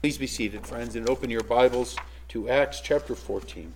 Please 0.00 0.16
be 0.16 0.26
seated, 0.26 0.66
friends, 0.66 0.96
and 0.96 1.10
open 1.10 1.28
your 1.28 1.42
Bibles 1.42 1.94
to 2.28 2.48
Acts 2.48 2.80
chapter 2.80 3.14
14. 3.14 3.70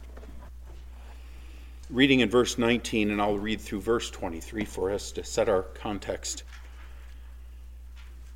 Reading 1.91 2.21
in 2.21 2.31
verse 2.31 2.57
19, 2.57 3.11
and 3.11 3.21
I'll 3.21 3.37
read 3.37 3.61
through 3.61 3.83
verse 3.83 4.09
23 4.11 4.65
for 4.65 4.91
us 4.91 5.13
to 5.13 5.23
set 5.23 5.51
our 5.51 5.65
context. 5.65 6.43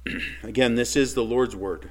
Again, 0.43 0.74
this 0.74 0.96
is 0.96 1.14
the 1.14 1.24
Lord's 1.24 1.56
word. 1.56 1.90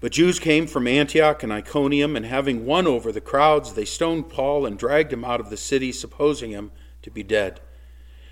But 0.00 0.12
Jews 0.12 0.38
came 0.38 0.66
from 0.66 0.86
Antioch 0.86 1.42
and 1.42 1.52
Iconium, 1.52 2.16
and 2.16 2.24
having 2.24 2.64
won 2.64 2.86
over 2.86 3.12
the 3.12 3.20
crowds, 3.20 3.74
they 3.74 3.84
stoned 3.84 4.30
Paul 4.30 4.64
and 4.64 4.78
dragged 4.78 5.12
him 5.12 5.26
out 5.26 5.40
of 5.40 5.50
the 5.50 5.58
city, 5.58 5.92
supposing 5.92 6.52
him 6.52 6.72
to 7.02 7.10
be 7.10 7.22
dead. 7.22 7.60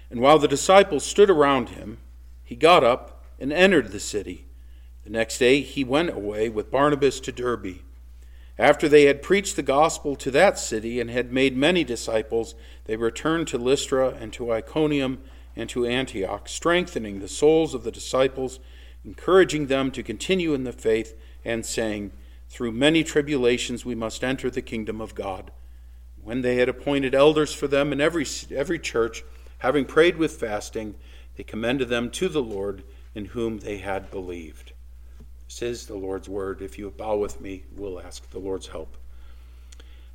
And 0.08 0.20
while 0.20 0.38
the 0.38 0.48
disciples 0.48 1.04
stood 1.04 1.28
around 1.28 1.68
him, 1.68 1.98
he 2.42 2.56
got 2.56 2.82
up 2.82 3.22
and 3.38 3.52
entered 3.52 3.92
the 3.92 4.00
city. 4.00 4.47
The 5.08 5.14
next 5.14 5.38
day 5.38 5.62
he 5.62 5.84
went 5.84 6.10
away 6.10 6.50
with 6.50 6.70
Barnabas 6.70 7.18
to 7.20 7.32
Derbe. 7.32 7.78
After 8.58 8.90
they 8.90 9.04
had 9.04 9.22
preached 9.22 9.56
the 9.56 9.62
gospel 9.62 10.14
to 10.16 10.30
that 10.32 10.58
city 10.58 11.00
and 11.00 11.08
had 11.08 11.32
made 11.32 11.56
many 11.56 11.82
disciples, 11.82 12.54
they 12.84 12.94
returned 12.96 13.48
to 13.48 13.56
Lystra 13.56 14.10
and 14.10 14.34
to 14.34 14.52
Iconium 14.52 15.22
and 15.56 15.66
to 15.70 15.86
Antioch, 15.86 16.46
strengthening 16.46 17.20
the 17.20 17.26
souls 17.26 17.72
of 17.72 17.84
the 17.84 17.90
disciples, 17.90 18.60
encouraging 19.02 19.68
them 19.68 19.90
to 19.92 20.02
continue 20.02 20.52
in 20.52 20.64
the 20.64 20.74
faith, 20.74 21.18
and 21.42 21.64
saying, 21.64 22.12
Through 22.50 22.72
many 22.72 23.02
tribulations 23.02 23.86
we 23.86 23.94
must 23.94 24.22
enter 24.22 24.50
the 24.50 24.60
kingdom 24.60 25.00
of 25.00 25.14
God. 25.14 25.50
When 26.22 26.42
they 26.42 26.56
had 26.56 26.68
appointed 26.68 27.14
elders 27.14 27.54
for 27.54 27.66
them 27.66 27.94
in 27.94 28.00
every, 28.02 28.26
every 28.54 28.78
church, 28.78 29.24
having 29.60 29.86
prayed 29.86 30.18
with 30.18 30.32
fasting, 30.32 30.96
they 31.38 31.44
commended 31.44 31.88
them 31.88 32.10
to 32.10 32.28
the 32.28 32.42
Lord 32.42 32.82
in 33.14 33.24
whom 33.24 33.60
they 33.60 33.78
had 33.78 34.10
believed. 34.10 34.74
Is 35.60 35.86
the 35.86 35.96
Lord's 35.96 36.28
word. 36.28 36.62
If 36.62 36.78
you 36.78 36.88
bow 36.90 37.16
with 37.16 37.40
me, 37.40 37.64
we'll 37.74 38.00
ask 38.00 38.30
the 38.30 38.38
Lord's 38.38 38.68
help. 38.68 38.96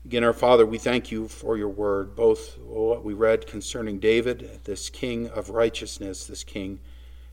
Again, 0.06 0.23
our 0.23 0.31
Father, 0.31 0.66
we 0.66 0.78
thank 0.78 1.12
you 1.12 1.28
for 1.28 1.58
your 1.58 1.67
word, 1.67 2.16
both 2.16 2.58
what 2.59 3.03
we 3.03 3.14
read 3.14 3.45
concerning 3.45 4.00
David, 4.00 4.61
this 4.64 4.89
king 4.89 5.28
of 5.28 5.50
righteousness, 5.50 6.26
this 6.28 6.45
king 6.45 6.80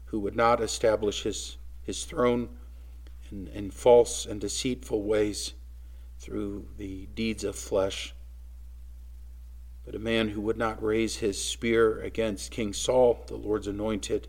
who 0.06 0.18
would 0.18 0.34
not 0.34 0.60
establish 0.60 1.22
his, 1.22 1.56
his 1.82 2.04
throne 2.04 2.48
in, 3.30 3.46
in 3.48 3.70
false 3.70 4.26
and 4.26 4.40
deceitful 4.40 5.04
ways 5.04 5.52
through 6.18 6.66
the 6.78 7.06
deeds 7.14 7.44
of 7.44 7.54
flesh, 7.54 8.12
but 9.84 9.94
a 9.94 10.00
man 10.00 10.30
who 10.30 10.40
would 10.40 10.58
not 10.58 10.82
raise 10.82 11.18
his 11.18 11.42
spear 11.42 12.00
against 12.00 12.50
King 12.50 12.72
Saul, 12.72 13.22
the 13.28 13.36
Lord's 13.36 13.68
anointed, 13.68 14.26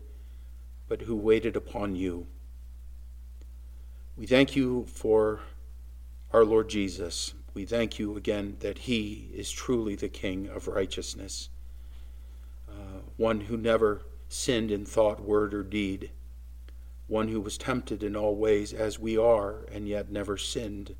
but 0.88 1.02
who 1.02 1.16
waited 1.16 1.56
upon 1.56 1.96
you 1.96 2.28
we 4.16 4.26
thank 4.26 4.54
you 4.54 4.84
for 4.86 5.40
our 6.32 6.44
Lord 6.44 6.68
Jesus. 6.68 7.34
We 7.54 7.64
thank 7.64 7.98
you 7.98 8.16
again 8.16 8.56
that 8.60 8.78
he 8.78 9.30
is 9.34 9.50
truly 9.50 9.96
the 9.96 10.08
King 10.08 10.48
of 10.48 10.68
righteousness, 10.68 11.48
uh, 12.68 13.00
one 13.16 13.42
who 13.42 13.56
never 13.56 14.02
sinned 14.28 14.70
in 14.70 14.84
thought, 14.84 15.20
word, 15.20 15.54
or 15.54 15.62
deed, 15.62 16.10
one 17.06 17.28
who 17.28 17.40
was 17.40 17.58
tempted 17.58 18.02
in 18.02 18.16
all 18.16 18.36
ways 18.36 18.72
as 18.72 18.98
we 18.98 19.16
are 19.16 19.66
and 19.72 19.88
yet 19.88 20.10
never 20.10 20.36
sinned. 20.36 20.94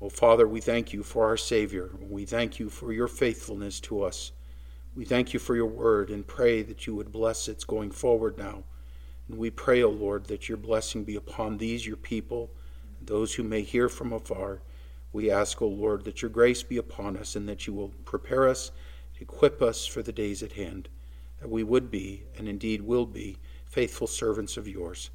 Oh, 0.00 0.08
Father, 0.08 0.46
we 0.46 0.60
thank 0.60 0.92
you 0.92 1.02
for 1.02 1.26
our 1.26 1.36
Savior. 1.36 1.90
We 2.00 2.24
thank 2.24 2.60
you 2.60 2.70
for 2.70 2.92
your 2.92 3.08
faithfulness 3.08 3.80
to 3.80 4.02
us. 4.02 4.32
We 4.94 5.04
thank 5.04 5.32
you 5.32 5.40
for 5.40 5.56
your 5.56 5.66
word 5.66 6.10
and 6.10 6.26
pray 6.26 6.62
that 6.62 6.86
you 6.86 6.94
would 6.94 7.12
bless 7.12 7.48
its 7.48 7.64
going 7.64 7.90
forward 7.90 8.38
now. 8.38 8.64
And 9.28 9.38
we 9.38 9.50
pray, 9.50 9.82
O 9.82 9.90
Lord, 9.90 10.26
that 10.26 10.48
your 10.48 10.58
blessing 10.58 11.04
be 11.04 11.16
upon 11.16 11.58
these, 11.58 11.86
your 11.86 11.96
people, 11.96 12.50
those 13.00 13.34
who 13.34 13.42
may 13.42 13.62
hear 13.62 13.88
from 13.88 14.12
afar. 14.12 14.60
We 15.12 15.30
ask, 15.30 15.60
O 15.60 15.68
Lord, 15.68 16.04
that 16.04 16.22
your 16.22 16.30
grace 16.30 16.62
be 16.62 16.78
upon 16.78 17.16
us 17.16 17.36
and 17.36 17.48
that 17.48 17.66
you 17.66 17.72
will 17.72 17.92
prepare 18.04 18.48
us, 18.48 18.70
equip 19.20 19.62
us 19.62 19.86
for 19.86 20.02
the 20.02 20.12
days 20.12 20.42
at 20.42 20.52
hand, 20.52 20.88
that 21.40 21.50
we 21.50 21.62
would 21.62 21.90
be, 21.90 22.24
and 22.36 22.48
indeed 22.48 22.82
will 22.82 23.06
be, 23.06 23.36
faithful 23.66 24.06
servants 24.06 24.56
of 24.56 24.66
yours. 24.66 25.10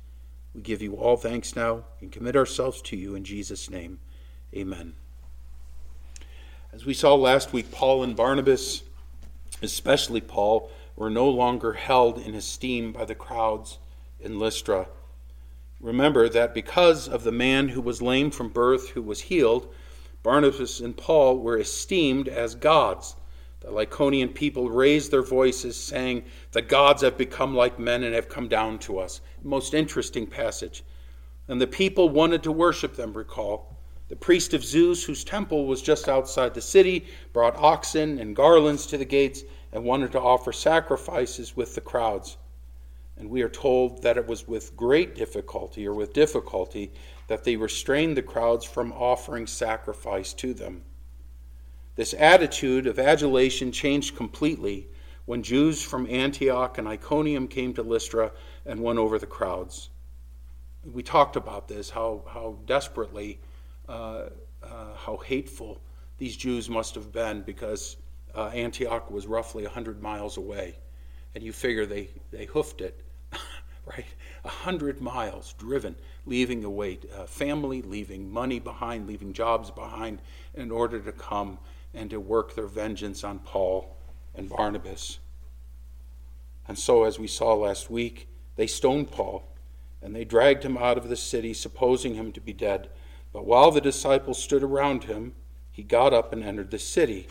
We 0.53 0.61
give 0.61 0.81
you 0.81 0.95
all 0.95 1.17
thanks 1.17 1.55
now 1.55 1.83
and 1.99 2.11
commit 2.11 2.35
ourselves 2.35 2.81
to 2.83 2.95
you 2.95 3.15
in 3.15 3.23
Jesus' 3.23 3.69
name. 3.69 3.99
Amen. 4.55 4.93
As 6.71 6.85
we 6.85 6.93
saw 6.93 7.15
last 7.15 7.53
week, 7.53 7.71
Paul 7.71 8.03
and 8.03 8.15
Barnabas, 8.15 8.83
especially 9.61 10.21
Paul, 10.21 10.69
were 10.95 11.09
no 11.09 11.27
longer 11.29 11.73
held 11.73 12.19
in 12.19 12.35
esteem 12.35 12.91
by 12.91 13.05
the 13.05 13.15
crowds 13.15 13.79
in 14.23 14.39
Lystra. 14.39 14.87
Remember 15.79 16.29
that 16.29 16.53
because 16.53 17.09
of 17.09 17.23
the 17.23 17.31
man 17.31 17.69
who 17.69 17.81
was 17.81 18.01
lame 18.01 18.31
from 18.31 18.49
birth 18.49 18.89
who 18.91 19.01
was 19.01 19.21
healed, 19.21 19.67
Barnabas 20.23 20.79
and 20.79 20.95
Paul 20.95 21.39
were 21.39 21.57
esteemed 21.57 22.29
as 22.29 22.55
gods. 22.55 23.17
The 23.59 23.71
Lycaonian 23.71 24.33
people 24.33 24.69
raised 24.69 25.11
their 25.11 25.21
voices, 25.21 25.75
saying, 25.75 26.23
The 26.51 26.61
gods 26.61 27.01
have 27.01 27.17
become 27.17 27.53
like 27.53 27.79
men 27.79 28.03
and 28.03 28.15
have 28.15 28.29
come 28.29 28.47
down 28.47 28.79
to 28.79 28.99
us. 28.99 29.19
Most 29.43 29.73
interesting 29.73 30.25
passage. 30.25 30.83
And 31.49 31.59
the 31.59 31.67
people 31.67 32.07
wanted 32.07 32.43
to 32.43 32.51
worship 32.51 32.95
them, 32.95 33.13
recall. 33.13 33.77
The 34.07 34.15
priest 34.15 34.53
of 34.53 34.63
Zeus, 34.63 35.03
whose 35.03 35.23
temple 35.23 35.65
was 35.65 35.81
just 35.81 36.07
outside 36.07 36.53
the 36.53 36.61
city, 36.61 37.05
brought 37.33 37.57
oxen 37.57 38.19
and 38.19 38.35
garlands 38.35 38.85
to 38.87 38.97
the 38.97 39.05
gates 39.05 39.43
and 39.73 39.83
wanted 39.83 40.11
to 40.13 40.21
offer 40.21 40.53
sacrifices 40.53 41.57
with 41.57 41.75
the 41.75 41.81
crowds. 41.81 42.37
And 43.17 43.29
we 43.29 43.41
are 43.43 43.49
told 43.49 44.01
that 44.01 44.17
it 44.17 44.27
was 44.27 44.47
with 44.47 44.75
great 44.75 45.15
difficulty 45.15 45.87
or 45.87 45.93
with 45.93 46.13
difficulty 46.13 46.91
that 47.27 47.43
they 47.43 47.55
restrained 47.55 48.17
the 48.17 48.23
crowds 48.23 48.65
from 48.65 48.91
offering 48.91 49.47
sacrifice 49.47 50.33
to 50.33 50.53
them. 50.53 50.83
This 51.95 52.13
attitude 52.17 52.87
of 52.87 52.97
adulation 52.97 53.71
changed 53.71 54.15
completely 54.15 54.87
when 55.25 55.43
Jews 55.43 55.81
from 55.81 56.07
Antioch 56.09 56.77
and 56.77 56.87
Iconium 56.87 57.47
came 57.47 57.73
to 57.75 57.83
Lystra 57.83 58.31
and 58.65 58.79
won 58.79 58.97
over 58.97 59.19
the 59.19 59.27
crowds. 59.27 59.89
We 60.83 61.03
talked 61.03 61.35
about 61.35 61.67
this, 61.67 61.89
how, 61.89 62.23
how 62.27 62.57
desperately, 62.65 63.39
uh, 63.87 64.29
uh, 64.61 64.95
how 64.95 65.17
hateful 65.17 65.81
these 66.17 66.35
Jews 66.35 66.69
must 66.69 66.95
have 66.95 67.11
been 67.11 67.41
because 67.43 67.97
uh, 68.35 68.47
Antioch 68.47 69.09
was 69.11 69.27
roughly 69.27 69.63
100 69.63 70.01
miles 70.01 70.37
away 70.37 70.77
and 71.35 71.43
you 71.43 71.53
figure 71.53 71.85
they, 71.85 72.09
they 72.31 72.45
hoofed 72.45 72.81
it, 72.81 73.02
right? 73.85 74.05
A 74.43 74.49
hundred 74.49 75.01
miles 75.01 75.53
driven, 75.53 75.95
leaving 76.25 76.63
away 76.63 76.99
uh, 77.15 77.25
family, 77.25 77.81
leaving 77.81 78.31
money 78.31 78.59
behind, 78.59 79.07
leaving 79.07 79.33
jobs 79.33 79.71
behind, 79.71 80.21
in 80.53 80.71
order 80.71 80.99
to 80.99 81.11
come 81.11 81.59
and 81.93 82.09
to 82.09 82.19
work 82.19 82.55
their 82.55 82.67
vengeance 82.67 83.23
on 83.23 83.39
Paul 83.39 83.95
and 84.35 84.49
Barnabas. 84.49 85.19
And 86.67 86.79
so, 86.79 87.03
as 87.03 87.19
we 87.19 87.27
saw 87.27 87.53
last 87.53 87.89
week, 87.89 88.27
they 88.55 88.67
stoned 88.67 89.11
Paul 89.11 89.43
and 90.01 90.15
they 90.15 90.25
dragged 90.25 90.63
him 90.63 90.77
out 90.77 90.97
of 90.97 91.07
the 91.07 91.15
city, 91.15 91.53
supposing 91.53 92.15
him 92.15 92.31
to 92.33 92.41
be 92.41 92.53
dead. 92.53 92.89
But 93.31 93.45
while 93.45 93.71
the 93.71 93.81
disciples 93.81 94.41
stood 94.41 94.63
around 94.63 95.05
him, 95.05 95.33
he 95.71 95.81
got 95.81 96.13
up 96.13 96.33
and 96.33 96.43
entered 96.43 96.71
the 96.71 96.79
city. 96.79 97.27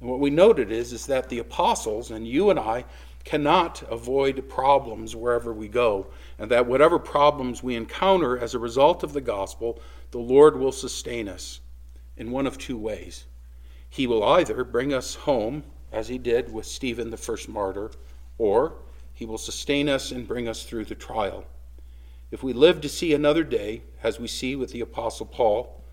And 0.00 0.08
what 0.08 0.20
we 0.20 0.30
noted 0.30 0.70
is, 0.70 0.92
is 0.92 1.06
that 1.06 1.28
the 1.28 1.40
apostles, 1.40 2.10
and 2.10 2.26
you 2.26 2.50
and 2.50 2.58
I, 2.58 2.84
cannot 3.28 3.82
avoid 3.90 4.48
problems 4.48 5.14
wherever 5.14 5.52
we 5.52 5.68
go, 5.68 6.06
and 6.38 6.50
that 6.50 6.64
whatever 6.64 6.98
problems 6.98 7.62
we 7.62 7.74
encounter 7.74 8.38
as 8.38 8.54
a 8.54 8.58
result 8.58 9.02
of 9.02 9.12
the 9.12 9.20
gospel, 9.20 9.78
the 10.12 10.18
Lord 10.18 10.56
will 10.56 10.72
sustain 10.72 11.28
us 11.28 11.60
in 12.16 12.30
one 12.30 12.46
of 12.46 12.56
two 12.56 12.78
ways. 12.78 13.26
He 13.90 14.06
will 14.06 14.24
either 14.24 14.64
bring 14.64 14.94
us 14.94 15.14
home, 15.14 15.64
as 15.92 16.08
he 16.08 16.16
did 16.16 16.50
with 16.50 16.64
Stephen, 16.64 17.10
the 17.10 17.18
first 17.18 17.50
martyr, 17.50 17.90
or 18.38 18.76
he 19.12 19.26
will 19.26 19.36
sustain 19.36 19.90
us 19.90 20.10
and 20.10 20.26
bring 20.26 20.48
us 20.48 20.62
through 20.62 20.86
the 20.86 20.94
trial. 20.94 21.44
If 22.30 22.42
we 22.42 22.54
live 22.54 22.80
to 22.80 22.88
see 22.88 23.12
another 23.12 23.44
day, 23.44 23.82
as 24.02 24.18
we 24.18 24.28
see 24.28 24.56
with 24.56 24.72
the 24.72 24.80
Apostle 24.80 25.26
Paul, 25.26 25.84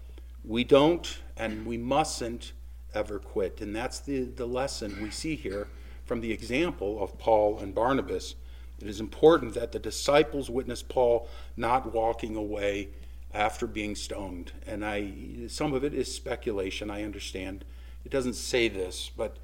we 0.45 0.63
don't 0.63 1.19
and 1.35 1.65
we 1.65 1.77
mustn't 1.77 2.53
ever 2.93 3.19
quit. 3.19 3.59
And 3.59 3.75
that's 3.75 3.99
the, 3.99 4.23
the 4.23 4.47
lesson 4.47 5.03
we 5.03 5.09
see 5.09 5.35
here 5.35 5.67
from 6.05 6.21
the 6.21 6.31
example 6.31 7.03
of 7.03 7.17
Paul 7.17 7.59
and 7.59 7.73
Barnabas. 7.73 8.35
It 8.79 8.87
is 8.87 8.99
important 8.99 9.53
that 9.55 9.71
the 9.71 9.79
disciples 9.79 10.49
witness 10.49 10.83
Paul 10.83 11.27
not 11.57 11.93
walking 11.93 12.35
away 12.35 12.89
after 13.33 13.67
being 13.67 13.95
stoned. 13.95 14.51
And 14.65 14.85
I, 14.85 15.11
some 15.47 15.73
of 15.73 15.83
it 15.83 15.93
is 15.93 16.13
speculation, 16.13 16.89
I 16.89 17.03
understand. 17.03 17.65
It 18.05 18.11
doesn't 18.11 18.35
say 18.35 18.67
this, 18.67 19.11
but 19.15 19.37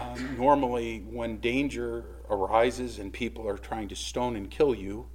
um, 0.00 0.36
normally 0.38 1.00
when 1.00 1.38
danger 1.38 2.04
arises 2.28 2.98
and 2.98 3.12
people 3.12 3.46
are 3.48 3.58
trying 3.58 3.88
to 3.88 3.96
stone 3.96 4.34
and 4.34 4.50
kill 4.50 4.74
you, 4.74 5.06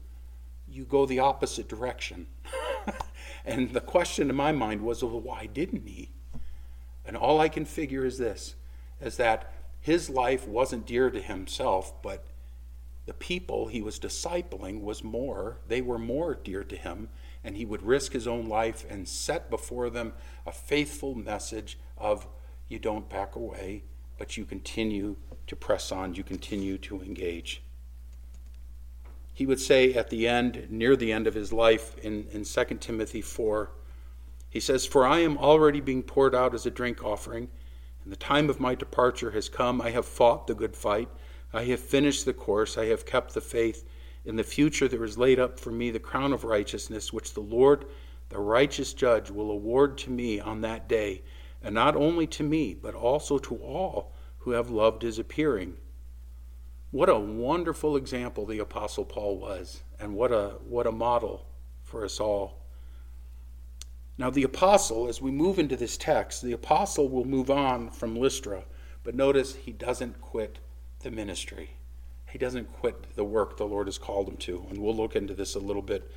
you 0.69 0.85
go 0.85 1.05
the 1.05 1.19
opposite 1.19 1.67
direction. 1.67 2.27
and 3.45 3.73
the 3.73 3.81
question 3.81 4.29
in 4.29 4.35
my 4.35 4.51
mind 4.51 4.81
was, 4.81 5.03
well, 5.03 5.19
why 5.19 5.47
didn't 5.47 5.87
he? 5.87 6.11
And 7.05 7.17
all 7.17 7.39
I 7.39 7.49
can 7.49 7.65
figure 7.65 8.05
is 8.05 8.17
this 8.17 8.55
is 8.99 9.17
that 9.17 9.53
his 9.87 10.09
life 10.09 10.45
wasn't 10.45 10.85
dear 10.85 11.09
to 11.09 11.21
himself, 11.21 12.01
but 12.01 12.25
the 13.05 13.13
people 13.13 13.67
he 13.67 13.81
was 13.81 13.97
discipling 13.97 14.81
was 14.81 15.01
more, 15.01 15.59
they 15.65 15.79
were 15.79 15.97
more 15.97 16.35
dear 16.35 16.65
to 16.65 16.75
him, 16.75 17.07
and 17.41 17.55
he 17.55 17.63
would 17.63 17.81
risk 17.81 18.11
his 18.11 18.27
own 18.27 18.49
life 18.49 18.85
and 18.89 19.07
set 19.07 19.49
before 19.49 19.89
them 19.89 20.11
a 20.45 20.51
faithful 20.51 21.15
message 21.15 21.79
of 21.97 22.27
you 22.67 22.79
don't 22.79 23.09
back 23.09 23.37
away, 23.37 23.83
but 24.17 24.35
you 24.35 24.43
continue 24.43 25.15
to 25.47 25.55
press 25.55 25.89
on, 25.89 26.15
you 26.15 26.23
continue 26.23 26.77
to 26.79 27.01
engage. 27.01 27.61
He 29.33 29.45
would 29.45 29.61
say 29.61 29.93
at 29.93 30.09
the 30.09 30.27
end, 30.27 30.67
near 30.69 30.97
the 30.97 31.13
end 31.13 31.27
of 31.27 31.33
his 31.33 31.53
life 31.53 31.97
in, 31.99 32.27
in 32.33 32.43
2 32.43 32.65
Timothy 32.81 33.21
4, 33.21 33.71
he 34.49 34.59
says, 34.59 34.85
For 34.85 35.07
I 35.07 35.19
am 35.19 35.37
already 35.37 35.79
being 35.79 36.03
poured 36.03 36.35
out 36.35 36.53
as 36.53 36.65
a 36.65 36.71
drink 36.71 37.05
offering, 37.05 37.47
and 38.07 38.11
the 38.13 38.15
time 38.15 38.49
of 38.49 38.61
my 38.61 38.73
departure 38.73 39.31
has 39.31 39.49
come. 39.49 39.81
I 39.81 39.89
have 39.89 40.05
fought 40.05 40.47
the 40.47 40.55
good 40.55 40.77
fight. 40.77 41.09
I 41.51 41.65
have 41.65 41.81
finished 41.81 42.23
the 42.23 42.31
course. 42.31 42.77
I 42.77 42.85
have 42.85 43.05
kept 43.05 43.33
the 43.33 43.41
faith. 43.41 43.83
In 44.23 44.37
the 44.37 44.45
future, 44.45 44.87
there 44.87 45.03
is 45.03 45.17
laid 45.17 45.41
up 45.41 45.59
for 45.59 45.71
me 45.71 45.91
the 45.91 45.99
crown 45.99 46.31
of 46.31 46.45
righteousness, 46.45 47.11
which 47.11 47.33
the 47.33 47.41
Lord, 47.41 47.83
the 48.29 48.39
righteous 48.39 48.93
judge, 48.93 49.29
will 49.29 49.51
award 49.51 49.97
to 49.97 50.09
me 50.09 50.39
on 50.39 50.61
that 50.61 50.87
day, 50.87 51.21
and 51.61 51.75
not 51.75 51.97
only 51.97 52.25
to 52.27 52.43
me, 52.43 52.73
but 52.73 52.95
also 52.95 53.37
to 53.39 53.57
all 53.57 54.13
who 54.37 54.51
have 54.51 54.69
loved 54.69 55.01
his 55.01 55.19
appearing. 55.19 55.75
What 56.91 57.09
a 57.09 57.19
wonderful 57.19 57.97
example 57.97 58.45
the 58.45 58.59
Apostle 58.59 59.03
Paul 59.03 59.37
was, 59.37 59.83
and 59.99 60.15
what 60.15 60.31
a, 60.31 60.59
what 60.65 60.87
a 60.87 60.93
model 60.93 61.45
for 61.83 62.05
us 62.05 62.21
all. 62.21 62.66
Now, 64.17 64.31
the 64.31 64.43
apostle, 64.43 65.07
as 65.07 65.21
we 65.21 65.29
move 65.29 65.59
into 65.59 65.75
this 65.75 65.95
text, 65.95 66.41
the 66.41 66.53
apostle 66.53 67.07
will 67.07 67.25
move 67.25 67.51
on 67.51 67.91
from 67.91 68.15
Lystra, 68.15 68.63
but 69.03 69.13
notice 69.13 69.55
he 69.55 69.71
doesn't 69.71 70.21
quit 70.21 70.57
the 71.01 71.11
ministry. 71.11 71.77
He 72.29 72.37
doesn't 72.37 72.73
quit 72.73 73.15
the 73.15 73.23
work 73.23 73.57
the 73.57 73.65
Lord 73.65 73.87
has 73.87 73.97
called 73.97 74.27
him 74.27 74.37
to. 74.37 74.65
And 74.69 74.79
we'll 74.79 74.95
look 74.95 75.15
into 75.15 75.33
this 75.33 75.55
a 75.55 75.59
little 75.59 75.81
bit. 75.81 76.11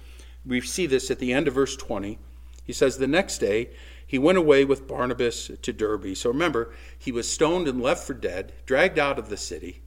We 0.44 0.60
see 0.60 0.86
this 0.86 1.10
at 1.10 1.18
the 1.18 1.32
end 1.32 1.46
of 1.46 1.54
verse 1.54 1.76
20. 1.76 2.18
He 2.64 2.72
says, 2.72 2.96
The 2.96 3.06
next 3.06 3.38
day 3.38 3.70
he 4.06 4.18
went 4.18 4.38
away 4.38 4.64
with 4.64 4.88
Barnabas 4.88 5.50
to 5.60 5.72
Derbe. 5.72 6.16
So 6.16 6.30
remember, 6.30 6.72
he 6.98 7.12
was 7.12 7.30
stoned 7.30 7.68
and 7.68 7.80
left 7.80 8.06
for 8.06 8.14
dead, 8.14 8.52
dragged 8.66 8.98
out 8.98 9.18
of 9.18 9.28
the 9.28 9.36
city. 9.36 9.82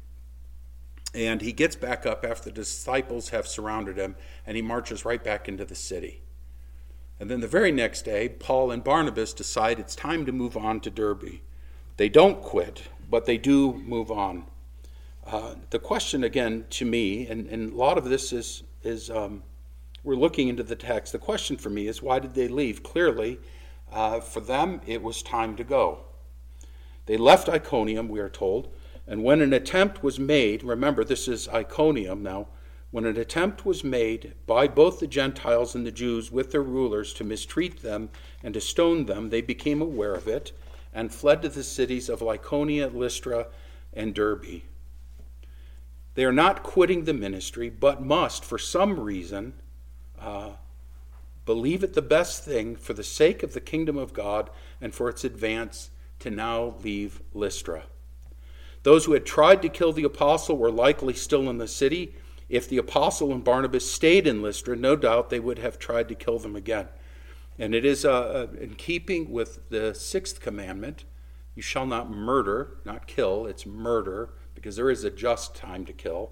And 1.13 1.41
he 1.41 1.51
gets 1.51 1.75
back 1.75 2.05
up 2.05 2.23
after 2.23 2.45
the 2.45 2.55
disciples 2.55 3.29
have 3.29 3.47
surrounded 3.47 3.97
him, 3.97 4.15
and 4.45 4.55
he 4.55 4.61
marches 4.61 5.05
right 5.05 5.23
back 5.23 5.47
into 5.47 5.65
the 5.65 5.75
city. 5.75 6.21
And 7.19 7.29
then 7.29 7.41
the 7.41 7.47
very 7.47 7.71
next 7.71 8.03
day, 8.03 8.27
Paul 8.29 8.71
and 8.71 8.83
Barnabas 8.83 9.33
decide 9.33 9.79
it's 9.79 9.95
time 9.95 10.25
to 10.25 10.31
move 10.31 10.57
on 10.57 10.79
to 10.81 10.89
Derbe. 10.89 11.39
They 11.97 12.09
don't 12.09 12.41
quit, 12.41 12.83
but 13.09 13.25
they 13.25 13.37
do 13.37 13.73
move 13.73 14.11
on. 14.11 14.45
Uh, 15.25 15.55
the 15.69 15.79
question 15.79 16.23
again 16.23 16.65
to 16.71 16.85
me, 16.85 17.27
and, 17.27 17.47
and 17.47 17.71
a 17.71 17.75
lot 17.75 17.97
of 17.97 18.05
this 18.05 18.33
is, 18.33 18.63
is 18.83 19.09
um, 19.09 19.43
we're 20.03 20.15
looking 20.15 20.49
into 20.49 20.63
the 20.63 20.75
text. 20.75 21.13
The 21.13 21.19
question 21.19 21.55
for 21.55 21.69
me 21.69 21.87
is 21.87 22.01
why 22.01 22.19
did 22.19 22.33
they 22.33 22.47
leave? 22.47 22.83
Clearly, 22.83 23.39
uh, 23.91 24.19
for 24.19 24.41
them, 24.41 24.81
it 24.85 25.01
was 25.01 25.23
time 25.23 25.55
to 25.55 25.63
go. 25.63 25.99
They 27.05 27.17
left 27.17 27.47
Iconium, 27.47 28.09
we 28.09 28.19
are 28.19 28.29
told, 28.29 28.73
and 29.07 29.23
when 29.23 29.41
an 29.41 29.53
attempt 29.53 30.03
was 30.03 30.19
made, 30.19 30.63
remember 30.63 31.03
this 31.03 31.27
is 31.27 31.47
Iconium 31.49 32.23
now, 32.23 32.47
when 32.93 33.05
an 33.05 33.17
attempt 33.17 33.65
was 33.65 33.83
made 33.83 34.35
by 34.45 34.67
both 34.67 34.99
the 34.99 35.07
Gentiles 35.07 35.73
and 35.73 35.83
the 35.83 35.91
Jews 35.91 36.31
with 36.31 36.51
their 36.51 36.61
rulers 36.61 37.11
to 37.15 37.23
mistreat 37.23 37.81
them 37.81 38.11
and 38.43 38.53
to 38.53 38.61
stone 38.61 39.07
them, 39.07 39.31
they 39.31 39.41
became 39.41 39.81
aware 39.81 40.13
of 40.13 40.27
it 40.27 40.51
and 40.93 41.11
fled 41.11 41.41
to 41.41 41.49
the 41.49 41.63
cities 41.63 42.07
of 42.07 42.19
Lycaonia, 42.19 42.93
Lystra, 42.93 43.47
and 43.93 44.13
Derbe. 44.13 44.61
They 46.13 46.23
are 46.23 46.31
not 46.31 46.61
quitting 46.61 47.05
the 47.05 47.15
ministry, 47.15 47.67
but 47.67 48.03
must, 48.03 48.45
for 48.45 48.59
some 48.59 48.99
reason, 48.99 49.55
uh, 50.19 50.51
believe 51.47 51.83
it 51.83 51.95
the 51.95 52.03
best 52.03 52.45
thing 52.45 52.75
for 52.75 52.93
the 52.93 53.03
sake 53.03 53.41
of 53.41 53.53
the 53.53 53.59
kingdom 53.59 53.97
of 53.97 54.13
God 54.13 54.51
and 54.79 54.93
for 54.93 55.09
its 55.09 55.23
advance 55.23 55.89
to 56.19 56.29
now 56.29 56.75
leave 56.83 57.23
Lystra. 57.33 57.85
Those 58.83 59.05
who 59.05 59.13
had 59.13 59.25
tried 59.25 59.63
to 59.63 59.69
kill 59.69 59.93
the 59.93 60.03
apostle 60.03 60.57
were 60.57 60.69
likely 60.69 61.15
still 61.15 61.49
in 61.49 61.57
the 61.57 61.67
city. 61.67 62.13
If 62.49 62.67
the 62.67 62.77
apostle 62.77 63.31
and 63.31 63.43
Barnabas 63.43 63.89
stayed 63.89 64.27
in 64.27 64.41
Lystra, 64.41 64.75
no 64.75 64.95
doubt 64.95 65.29
they 65.29 65.39
would 65.39 65.59
have 65.59 65.79
tried 65.79 66.09
to 66.09 66.15
kill 66.15 66.39
them 66.39 66.55
again. 66.55 66.87
And 67.57 67.75
it 67.75 67.85
is 67.85 68.03
uh, 68.03 68.11
uh 68.11 68.47
in 68.59 68.75
keeping 68.75 69.31
with 69.31 69.69
the 69.69 69.93
sixth 69.93 70.39
commandment 70.39 71.05
you 71.55 71.61
shall 71.61 71.85
not 71.85 72.09
murder, 72.09 72.77
not 72.83 73.07
kill, 73.07 73.45
it's 73.45 73.65
murder 73.65 74.33
because 74.55 74.75
there 74.75 74.89
is 74.89 75.03
a 75.03 75.11
just 75.11 75.55
time 75.55 75.85
to 75.85 75.93
kill, 75.93 76.31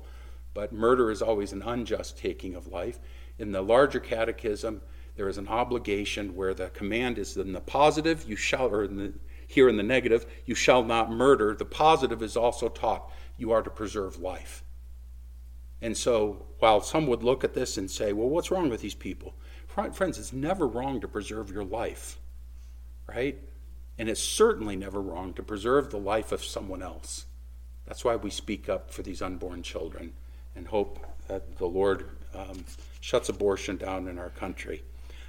but 0.53 0.73
murder 0.73 1.11
is 1.11 1.21
always 1.21 1.53
an 1.53 1.61
unjust 1.61 2.17
taking 2.17 2.55
of 2.55 2.67
life. 2.67 2.99
In 3.37 3.51
the 3.51 3.61
larger 3.61 3.99
catechism, 3.99 4.81
there 5.15 5.29
is 5.29 5.37
an 5.37 5.47
obligation 5.47 6.35
where 6.35 6.53
the 6.53 6.69
command 6.69 7.17
is 7.17 7.37
in 7.37 7.53
the 7.53 7.61
positive, 7.61 8.27
you 8.27 8.35
shall, 8.35 8.67
or 8.67 8.83
in 8.83 8.97
the, 8.97 9.13
here 9.47 9.69
in 9.69 9.77
the 9.77 9.83
negative, 9.83 10.25
you 10.45 10.55
shall 10.55 10.83
not 10.83 11.11
murder. 11.11 11.53
The 11.53 11.65
positive 11.65 12.23
is 12.23 12.35
also 12.35 12.69
taught, 12.69 13.11
you 13.37 13.51
are 13.51 13.61
to 13.61 13.69
preserve 13.69 14.19
life. 14.19 14.63
And 15.81 15.97
so, 15.97 16.45
while 16.59 16.81
some 16.81 17.07
would 17.07 17.23
look 17.23 17.43
at 17.43 17.53
this 17.53 17.77
and 17.77 17.89
say, 17.89 18.13
well, 18.13 18.29
what's 18.29 18.51
wrong 18.51 18.69
with 18.69 18.81
these 18.81 18.93
people? 18.93 19.33
Friends, 19.67 20.19
it's 20.19 20.33
never 20.33 20.67
wrong 20.67 21.01
to 21.01 21.07
preserve 21.07 21.49
your 21.49 21.63
life, 21.63 22.19
right? 23.07 23.39
And 23.97 24.09
it's 24.09 24.21
certainly 24.21 24.75
never 24.75 25.01
wrong 25.01 25.33
to 25.33 25.43
preserve 25.43 25.89
the 25.89 25.97
life 25.97 26.31
of 26.31 26.43
someone 26.43 26.83
else. 26.83 27.25
That's 27.87 28.05
why 28.05 28.15
we 28.15 28.29
speak 28.29 28.69
up 28.69 28.91
for 28.91 29.01
these 29.01 29.21
unborn 29.21 29.63
children 29.63 30.13
and 30.55 30.67
hope 30.67 31.05
that 31.27 31.57
the 31.57 31.65
Lord 31.65 32.09
um, 32.35 32.63
shuts 32.99 33.29
abortion 33.29 33.77
down 33.77 34.07
in 34.07 34.19
our 34.19 34.29
country. 34.29 34.83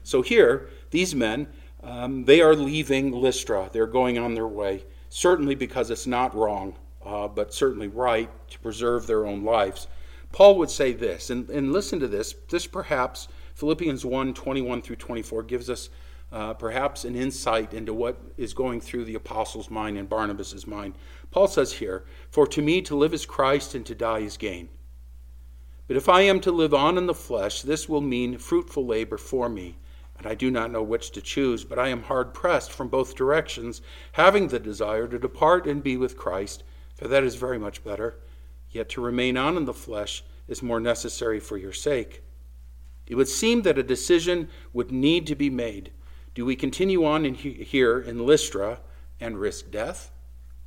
So 0.05 0.22
here, 0.22 0.69
these 0.90 1.14
men, 1.14 1.46
um, 1.82 2.25
they 2.25 2.40
are 2.40 2.55
leaving 2.55 3.12
Lystra. 3.12 3.70
They're 3.72 3.87
going 3.87 4.19
on 4.19 4.34
their 4.34 4.48
way, 4.48 4.84
certainly 5.08 5.55
because 5.55 5.90
it's 5.90 6.06
not 6.06 6.34
wrong, 6.34 6.76
uh, 7.05 7.28
but 7.28 7.55
certainly 7.55 7.88
right 7.88 8.28
to 8.50 8.58
preserve 8.58 9.06
their 9.06 9.26
own 9.26 9.44
lives. 9.44 9.87
Paul 10.32 10.56
would 10.58 10.70
say 10.70 10.93
this, 10.93 11.31
and, 11.31 11.49
and 11.50 11.73
listen 11.73 12.00
to 12.00 12.08
this. 12.08 12.34
This 12.49 12.67
perhaps, 12.67 13.29
Philippians 13.55 14.05
1 14.05 14.34
21 14.34 14.82
through 14.82 14.96
24, 14.96 15.43
gives 15.43 15.69
us 15.69 15.90
uh, 16.32 16.55
perhaps 16.55 17.05
an 17.05 17.14
insight 17.14 17.75
into 17.75 17.93
what 17.93 18.19
is 18.38 18.55
going 18.55 18.81
through 18.81 19.05
the 19.05 19.14
apostles' 19.14 19.70
mind 19.70 19.99
and 19.99 20.08
Barnabas' 20.08 20.67
mind. 20.67 20.94
Paul 21.31 21.46
says 21.46 21.75
here, 21.75 22.05
For 22.31 22.46
to 22.46 22.62
me 22.62 22.81
to 22.82 22.96
live 22.96 23.12
is 23.12 23.26
Christ 23.26 23.75
and 23.75 23.84
to 23.84 23.94
die 23.94 24.20
is 24.20 24.38
gain. 24.38 24.70
But 25.87 25.99
if 25.99 26.08
I 26.08 26.23
am 26.23 26.40
to 26.40 26.50
live 26.50 26.73
on 26.73 26.96
in 26.96 27.05
the 27.05 27.14
flesh, 27.14 27.61
this 27.61 27.87
will 27.87 28.00
mean 28.00 28.38
fruitful 28.38 28.87
labor 28.87 29.19
for 29.19 29.50
me. 29.50 29.76
And 30.17 30.26
I 30.26 30.34
do 30.34 30.51
not 30.51 30.70
know 30.70 30.82
which 30.82 31.10
to 31.12 31.20
choose, 31.20 31.65
but 31.65 31.79
I 31.79 31.89
am 31.89 32.05
hard 32.05 32.32
pressed 32.32 32.72
from 32.72 32.89
both 32.89 33.15
directions, 33.15 33.82
having 34.12 34.48
the 34.48 34.58
desire 34.58 35.06
to 35.08 35.19
depart 35.19 35.67
and 35.67 35.82
be 35.82 35.98
with 35.98 36.17
Christ, 36.17 36.62
for 36.94 37.08
that 37.08 37.24
is 37.24 37.34
very 37.34 37.58
much 37.58 37.84
better. 37.84 38.17
Yet 38.72 38.88
to 38.91 39.00
remain 39.00 39.36
on 39.36 39.56
in 39.56 39.67
the 39.67 39.74
flesh 39.74 40.24
is 40.48 40.62
more 40.62 40.81
necessary 40.81 41.38
for 41.38 41.56
your 41.56 41.72
sake. 41.72 42.22
It 43.06 43.14
would 43.14 43.29
seem 43.29 43.62
that 43.62 43.79
a 43.79 43.82
decision 43.82 44.48
would 44.72 44.91
need 44.91 45.26
to 45.26 45.34
be 45.34 45.50
made. 45.50 45.93
Do 46.34 46.46
we 46.46 46.56
continue 46.56 47.05
on 47.05 47.26
in 47.26 47.34
here 47.34 48.00
in 48.00 48.26
Lystra 48.26 48.81
and 49.20 49.38
risk 49.38 49.70
death? 49.70 50.10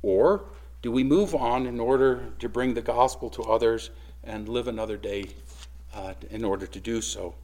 Or 0.02 0.44
do 0.82 0.92
we 0.92 1.02
move 1.02 1.34
on 1.34 1.66
in 1.66 1.80
order 1.80 2.32
to 2.38 2.48
bring 2.48 2.74
the 2.74 2.82
gospel 2.82 3.28
to 3.30 3.42
others 3.42 3.90
and 4.22 4.48
live 4.48 4.68
another 4.68 4.96
day 4.96 5.24
uh, 5.92 6.14
in 6.30 6.44
order 6.44 6.66
to 6.66 6.80
do 6.80 7.00
so? 7.00 7.34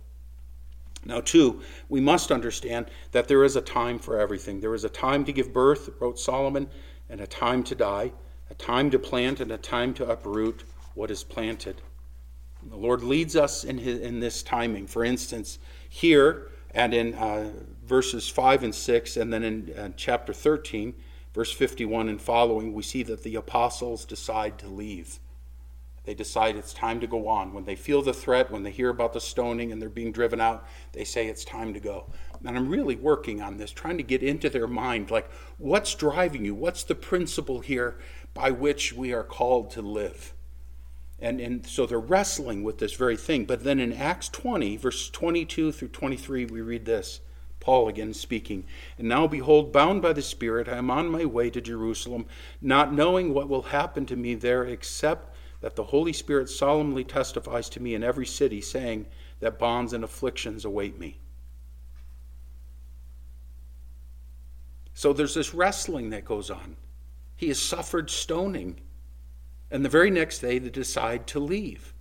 Now, 1.04 1.20
two, 1.20 1.62
we 1.88 2.00
must 2.00 2.30
understand 2.30 2.86
that 3.10 3.26
there 3.26 3.42
is 3.42 3.56
a 3.56 3.60
time 3.60 3.98
for 3.98 4.20
everything. 4.20 4.60
There 4.60 4.74
is 4.74 4.84
a 4.84 4.88
time 4.88 5.24
to 5.24 5.32
give 5.32 5.52
birth, 5.52 5.90
wrote 5.98 6.20
Solomon, 6.20 6.68
and 7.10 7.20
a 7.20 7.26
time 7.26 7.64
to 7.64 7.74
die, 7.74 8.12
a 8.52 8.54
time 8.56 8.90
to 8.90 8.98
plant, 8.98 9.40
and 9.40 9.50
a 9.50 9.56
time 9.56 9.94
to 9.94 10.06
uproot 10.06 10.62
what 10.92 11.10
is 11.10 11.24
planted. 11.24 11.80
The 12.68 12.76
Lord 12.76 13.02
leads 13.02 13.34
us 13.34 13.64
in, 13.64 13.78
his, 13.78 14.00
in 14.00 14.20
this 14.20 14.42
timing. 14.42 14.86
For 14.86 15.06
instance, 15.06 15.58
here 15.88 16.50
and 16.74 16.92
in 16.92 17.14
uh, 17.14 17.50
verses 17.82 18.28
5 18.28 18.64
and 18.64 18.74
6, 18.74 19.16
and 19.16 19.32
then 19.32 19.42
in 19.42 19.72
uh, 19.74 19.88
chapter 19.96 20.34
13, 20.34 20.92
verse 21.32 21.50
51 21.50 22.10
and 22.10 22.20
following, 22.20 22.74
we 22.74 22.82
see 22.82 23.02
that 23.04 23.22
the 23.22 23.36
apostles 23.36 24.04
decide 24.04 24.58
to 24.58 24.68
leave. 24.68 25.18
They 26.04 26.14
decide 26.14 26.56
it's 26.56 26.74
time 26.74 27.00
to 27.00 27.06
go 27.06 27.28
on. 27.28 27.54
When 27.54 27.64
they 27.64 27.76
feel 27.76 28.02
the 28.02 28.12
threat, 28.12 28.50
when 28.50 28.64
they 28.64 28.70
hear 28.70 28.90
about 28.90 29.14
the 29.14 29.20
stoning 29.20 29.72
and 29.72 29.80
they're 29.80 29.88
being 29.88 30.12
driven 30.12 30.42
out, 30.42 30.68
they 30.92 31.04
say 31.04 31.28
it's 31.28 31.44
time 31.44 31.72
to 31.72 31.80
go. 31.80 32.06
And 32.44 32.56
I'm 32.56 32.68
really 32.68 32.96
working 32.96 33.40
on 33.40 33.56
this, 33.56 33.70
trying 33.70 33.98
to 33.98 34.02
get 34.02 34.22
into 34.22 34.50
their 34.50 34.66
mind 34.66 35.10
like, 35.10 35.30
what's 35.58 35.94
driving 35.94 36.44
you? 36.44 36.56
What's 36.56 36.82
the 36.82 36.96
principle 36.96 37.60
here 37.60 37.98
by 38.34 38.50
which 38.50 38.92
we 38.92 39.12
are 39.12 39.24
called 39.24 39.70
to 39.72 39.82
live? 39.82 40.32
And, 41.18 41.40
and 41.40 41.66
so 41.66 41.86
they're 41.86 42.00
wrestling 42.00 42.64
with 42.64 42.78
this 42.78 42.94
very 42.94 43.16
thing. 43.16 43.44
But 43.44 43.62
then 43.62 43.78
in 43.78 43.92
Acts 43.92 44.28
20, 44.28 44.76
verse 44.76 45.08
22 45.10 45.70
through 45.70 45.88
23, 45.88 46.46
we 46.46 46.60
read 46.60 46.84
this 46.84 47.20
Paul 47.60 47.86
again 47.86 48.12
speaking. 48.12 48.64
And 48.98 49.08
now, 49.08 49.28
behold, 49.28 49.72
bound 49.72 50.02
by 50.02 50.12
the 50.12 50.20
Spirit, 50.20 50.68
I 50.68 50.78
am 50.78 50.90
on 50.90 51.08
my 51.08 51.24
way 51.24 51.48
to 51.50 51.60
Jerusalem, 51.60 52.26
not 52.60 52.92
knowing 52.92 53.32
what 53.32 53.48
will 53.48 53.62
happen 53.62 54.04
to 54.06 54.16
me 54.16 54.34
there, 54.34 54.64
except 54.64 55.32
that 55.60 55.76
the 55.76 55.84
Holy 55.84 56.12
Spirit 56.12 56.48
solemnly 56.48 57.04
testifies 57.04 57.68
to 57.70 57.80
me 57.80 57.94
in 57.94 58.02
every 58.02 58.26
city, 58.26 58.60
saying 58.60 59.06
that 59.38 59.60
bonds 59.60 59.92
and 59.92 60.02
afflictions 60.02 60.64
await 60.64 60.98
me. 60.98 61.20
So 64.92 65.12
there's 65.12 65.34
this 65.34 65.54
wrestling 65.54 66.10
that 66.10 66.24
goes 66.24 66.50
on. 66.50 66.76
He 67.42 67.48
has 67.48 67.60
suffered 67.60 68.08
stoning. 68.08 68.78
And 69.68 69.84
the 69.84 69.88
very 69.88 70.12
next 70.12 70.38
day, 70.38 70.60
they 70.60 70.70
decide 70.70 71.26
to 71.26 71.40
leave. 71.40 71.92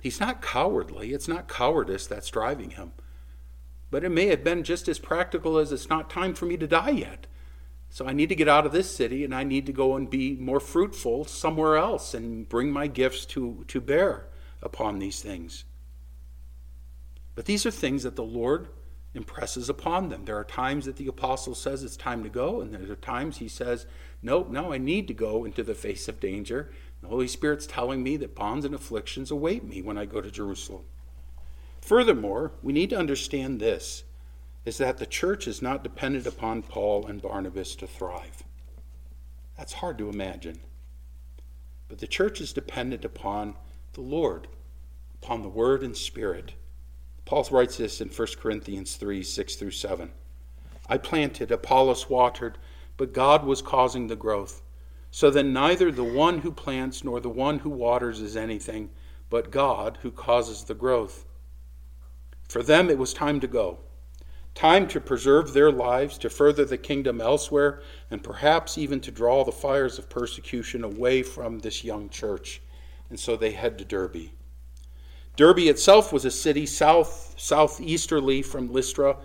He's 0.00 0.18
not 0.18 0.40
cowardly. 0.40 1.12
It's 1.12 1.28
not 1.28 1.46
cowardice 1.46 2.06
that's 2.06 2.30
driving 2.30 2.70
him. 2.70 2.92
But 3.90 4.02
it 4.02 4.08
may 4.08 4.28
have 4.28 4.42
been 4.42 4.64
just 4.64 4.88
as 4.88 4.98
practical 4.98 5.58
as 5.58 5.72
it's 5.72 5.90
not 5.90 6.08
time 6.08 6.32
for 6.32 6.46
me 6.46 6.56
to 6.56 6.66
die 6.66 6.88
yet. 6.88 7.26
So 7.90 8.06
I 8.06 8.14
need 8.14 8.30
to 8.30 8.34
get 8.34 8.48
out 8.48 8.64
of 8.64 8.72
this 8.72 8.90
city 8.90 9.24
and 9.24 9.34
I 9.34 9.44
need 9.44 9.66
to 9.66 9.72
go 9.72 9.94
and 9.94 10.08
be 10.08 10.36
more 10.36 10.58
fruitful 10.58 11.26
somewhere 11.26 11.76
else 11.76 12.14
and 12.14 12.48
bring 12.48 12.72
my 12.72 12.86
gifts 12.86 13.26
to, 13.26 13.66
to 13.68 13.78
bear 13.78 14.30
upon 14.62 15.00
these 15.00 15.20
things. 15.20 15.64
But 17.34 17.44
these 17.44 17.66
are 17.66 17.70
things 17.70 18.04
that 18.04 18.16
the 18.16 18.24
Lord 18.24 18.68
impresses 19.12 19.68
upon 19.68 20.08
them. 20.08 20.24
There 20.24 20.38
are 20.38 20.44
times 20.44 20.86
that 20.86 20.96
the 20.96 21.08
apostle 21.08 21.54
says 21.54 21.84
it's 21.84 21.98
time 21.98 22.22
to 22.22 22.30
go, 22.30 22.62
and 22.62 22.74
there 22.74 22.90
are 22.90 22.96
times 22.96 23.36
he 23.36 23.48
says, 23.48 23.86
Nope, 24.22 24.50
now 24.50 24.72
I 24.72 24.78
need 24.78 25.08
to 25.08 25.14
go 25.14 25.44
into 25.44 25.64
the 25.64 25.74
face 25.74 26.08
of 26.08 26.20
danger. 26.20 26.70
The 27.00 27.08
Holy 27.08 27.26
Spirit's 27.26 27.66
telling 27.66 28.02
me 28.02 28.16
that 28.18 28.36
bonds 28.36 28.64
and 28.64 28.74
afflictions 28.74 29.30
await 29.32 29.64
me 29.64 29.82
when 29.82 29.98
I 29.98 30.04
go 30.04 30.20
to 30.20 30.30
Jerusalem. 30.30 30.84
Furthermore, 31.80 32.52
we 32.62 32.72
need 32.72 32.90
to 32.90 32.98
understand 32.98 33.58
this 33.58 34.04
is 34.64 34.78
that 34.78 34.98
the 34.98 35.06
church 35.06 35.48
is 35.48 35.60
not 35.60 35.82
dependent 35.82 36.24
upon 36.24 36.62
Paul 36.62 37.06
and 37.06 37.20
Barnabas 37.20 37.74
to 37.76 37.86
thrive. 37.88 38.44
That's 39.58 39.72
hard 39.74 39.98
to 39.98 40.08
imagine. 40.08 40.60
But 41.88 41.98
the 41.98 42.06
church 42.06 42.40
is 42.40 42.52
dependent 42.52 43.04
upon 43.04 43.56
the 43.94 44.00
Lord, 44.00 44.46
upon 45.20 45.42
the 45.42 45.48
Word 45.48 45.82
and 45.82 45.96
Spirit. 45.96 46.52
Paul 47.24 47.46
writes 47.50 47.76
this 47.76 48.00
in 48.00 48.08
1 48.08 48.28
Corinthians 48.40 48.94
3 48.96 49.22
6 49.22 49.56
through 49.56 49.72
7. 49.72 50.12
I 50.88 50.98
planted, 50.98 51.50
Apollos 51.50 52.08
watered, 52.08 52.58
but 52.96 53.12
God 53.12 53.44
was 53.44 53.62
causing 53.62 54.06
the 54.06 54.16
growth. 54.16 54.62
So 55.10 55.30
then 55.30 55.52
neither 55.52 55.90
the 55.90 56.04
one 56.04 56.38
who 56.38 56.52
plants 56.52 57.04
nor 57.04 57.20
the 57.20 57.28
one 57.28 57.60
who 57.60 57.70
waters 57.70 58.20
is 58.20 58.36
anything, 58.36 58.90
but 59.30 59.50
God 59.50 59.98
who 60.02 60.10
causes 60.10 60.64
the 60.64 60.74
growth. 60.74 61.24
For 62.48 62.62
them 62.62 62.90
it 62.90 62.98
was 62.98 63.12
time 63.12 63.40
to 63.40 63.46
go 63.46 63.78
time 64.54 64.86
to 64.88 65.00
preserve 65.00 65.52
their 65.52 65.72
lives, 65.72 66.18
to 66.18 66.30
further 66.30 66.64
the 66.64 66.78
kingdom 66.78 67.20
elsewhere, 67.20 67.82
and 68.10 68.22
perhaps 68.22 68.76
even 68.76 69.00
to 69.00 69.10
draw 69.10 69.44
the 69.44 69.52
fires 69.52 69.98
of 69.98 70.10
persecution 70.10 70.84
away 70.84 71.22
from 71.22 71.58
this 71.58 71.84
young 71.84 72.08
church. 72.08 72.60
And 73.08 73.18
so 73.18 73.36
they 73.36 73.52
head 73.52 73.78
to 73.78 73.84
Derbe. 73.84 74.30
Derbe 75.36 75.60
itself 75.60 76.12
was 76.12 76.24
a 76.24 76.30
city 76.30 76.66
south 76.66 77.34
southeasterly 77.38 78.42
from 78.42 78.72
Lystra, 78.72 79.16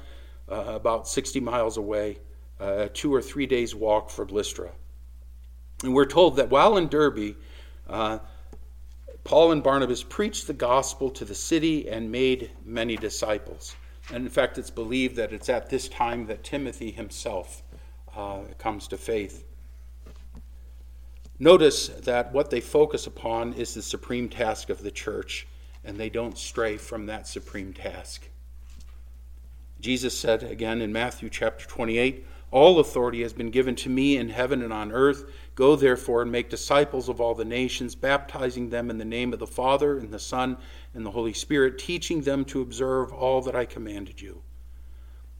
uh, 0.49 0.55
about 0.67 1.07
60 1.07 1.41
miles 1.41 1.75
away, 1.75 2.19
uh, 2.59 2.87
two 2.93 3.13
or 3.13 3.21
three 3.21 3.45
days' 3.45 3.75
walk 3.75 4.09
from 4.09 4.27
Lystra. 4.27 4.71
And 5.83 5.93
we're 5.93 6.05
told 6.05 6.37
that 6.37 6.49
while 6.49 6.77
in 6.77 6.87
Derbe, 6.87 7.35
uh, 7.87 8.19
Paul 9.23 9.51
and 9.51 9.61
Barnabas 9.61 10.03
preached 10.03 10.47
the 10.47 10.53
gospel 10.53 11.09
to 11.11 11.25
the 11.25 11.35
city 11.35 11.89
and 11.89 12.11
made 12.11 12.51
many 12.63 12.95
disciples. 12.95 13.75
And 14.11 14.25
in 14.25 14.29
fact, 14.29 14.57
it's 14.57 14.69
believed 14.69 15.17
that 15.17 15.33
it's 15.33 15.49
at 15.49 15.69
this 15.69 15.89
time 15.89 16.25
that 16.27 16.43
Timothy 16.43 16.91
himself 16.91 17.61
uh, 18.15 18.39
comes 18.57 18.87
to 18.87 18.97
faith. 18.97 19.43
Notice 21.39 21.89
that 21.89 22.33
what 22.33 22.49
they 22.49 22.61
focus 22.61 23.05
upon 23.05 23.53
is 23.53 23.73
the 23.73 23.81
supreme 23.81 24.27
task 24.27 24.69
of 24.69 24.81
the 24.81 24.89
church, 24.89 25.47
and 25.83 25.97
they 25.97 26.09
don't 26.09 26.37
stray 26.37 26.77
from 26.77 27.05
that 27.05 27.27
supreme 27.27 27.73
task. 27.73 28.27
Jesus 29.79 30.17
said 30.17 30.41
again 30.41 30.81
in 30.81 30.91
Matthew 30.91 31.29
chapter 31.29 31.67
28 31.67 32.25
All 32.49 32.79
authority 32.79 33.23
has 33.23 33.33
been 33.33 33.51
given 33.51 33.75
to 33.75 33.89
me 33.89 34.15
in 34.15 34.29
heaven 34.29 34.61
and 34.61 34.71
on 34.71 34.91
earth. 34.93 35.29
Go 35.55 35.75
therefore 35.75 36.21
and 36.21 36.31
make 36.31 36.49
disciples 36.49 37.09
of 37.09 37.19
all 37.19 37.35
the 37.35 37.43
nations, 37.43 37.93
baptizing 37.93 38.69
them 38.69 38.89
in 38.89 38.97
the 38.97 39.05
name 39.05 39.33
of 39.33 39.39
the 39.39 39.47
Father, 39.47 39.97
and 39.97 40.13
the 40.13 40.19
Son, 40.19 40.57
and 40.93 41.05
the 41.05 41.11
Holy 41.11 41.33
Spirit, 41.33 41.77
teaching 41.77 42.21
them 42.21 42.45
to 42.45 42.61
observe 42.61 43.11
all 43.11 43.41
that 43.41 43.55
I 43.55 43.65
commanded 43.65 44.21
you. 44.21 44.43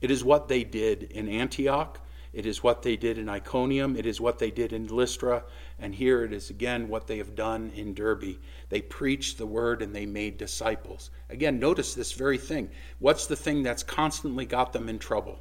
It 0.02 0.10
is 0.10 0.22
what 0.22 0.48
they 0.48 0.64
did 0.64 1.04
in 1.04 1.28
Antioch. 1.28 1.98
It 2.34 2.44
is 2.44 2.62
what 2.62 2.82
they 2.82 2.94
did 2.94 3.16
in 3.16 3.28
Iconium. 3.28 3.96
It 3.96 4.04
is 4.04 4.20
what 4.20 4.38
they 4.38 4.50
did 4.50 4.74
in 4.74 4.86
Lystra. 4.88 5.44
And 5.78 5.94
here 5.94 6.24
it 6.24 6.32
is 6.34 6.50
again 6.50 6.88
what 6.88 7.06
they 7.06 7.16
have 7.16 7.34
done 7.34 7.72
in 7.74 7.94
Derbe. 7.94 8.36
They 8.68 8.82
preached 8.82 9.38
the 9.38 9.46
word 9.46 9.80
and 9.80 9.96
they 9.96 10.04
made 10.04 10.36
disciples. 10.36 11.10
Again, 11.30 11.58
notice 11.58 11.94
this 11.94 12.12
very 12.12 12.36
thing. 12.36 12.68
What's 12.98 13.26
the 13.26 13.34
thing 13.34 13.62
that's 13.62 13.82
constantly 13.82 14.44
got 14.44 14.74
them 14.74 14.90
in 14.90 14.98
trouble? 14.98 15.40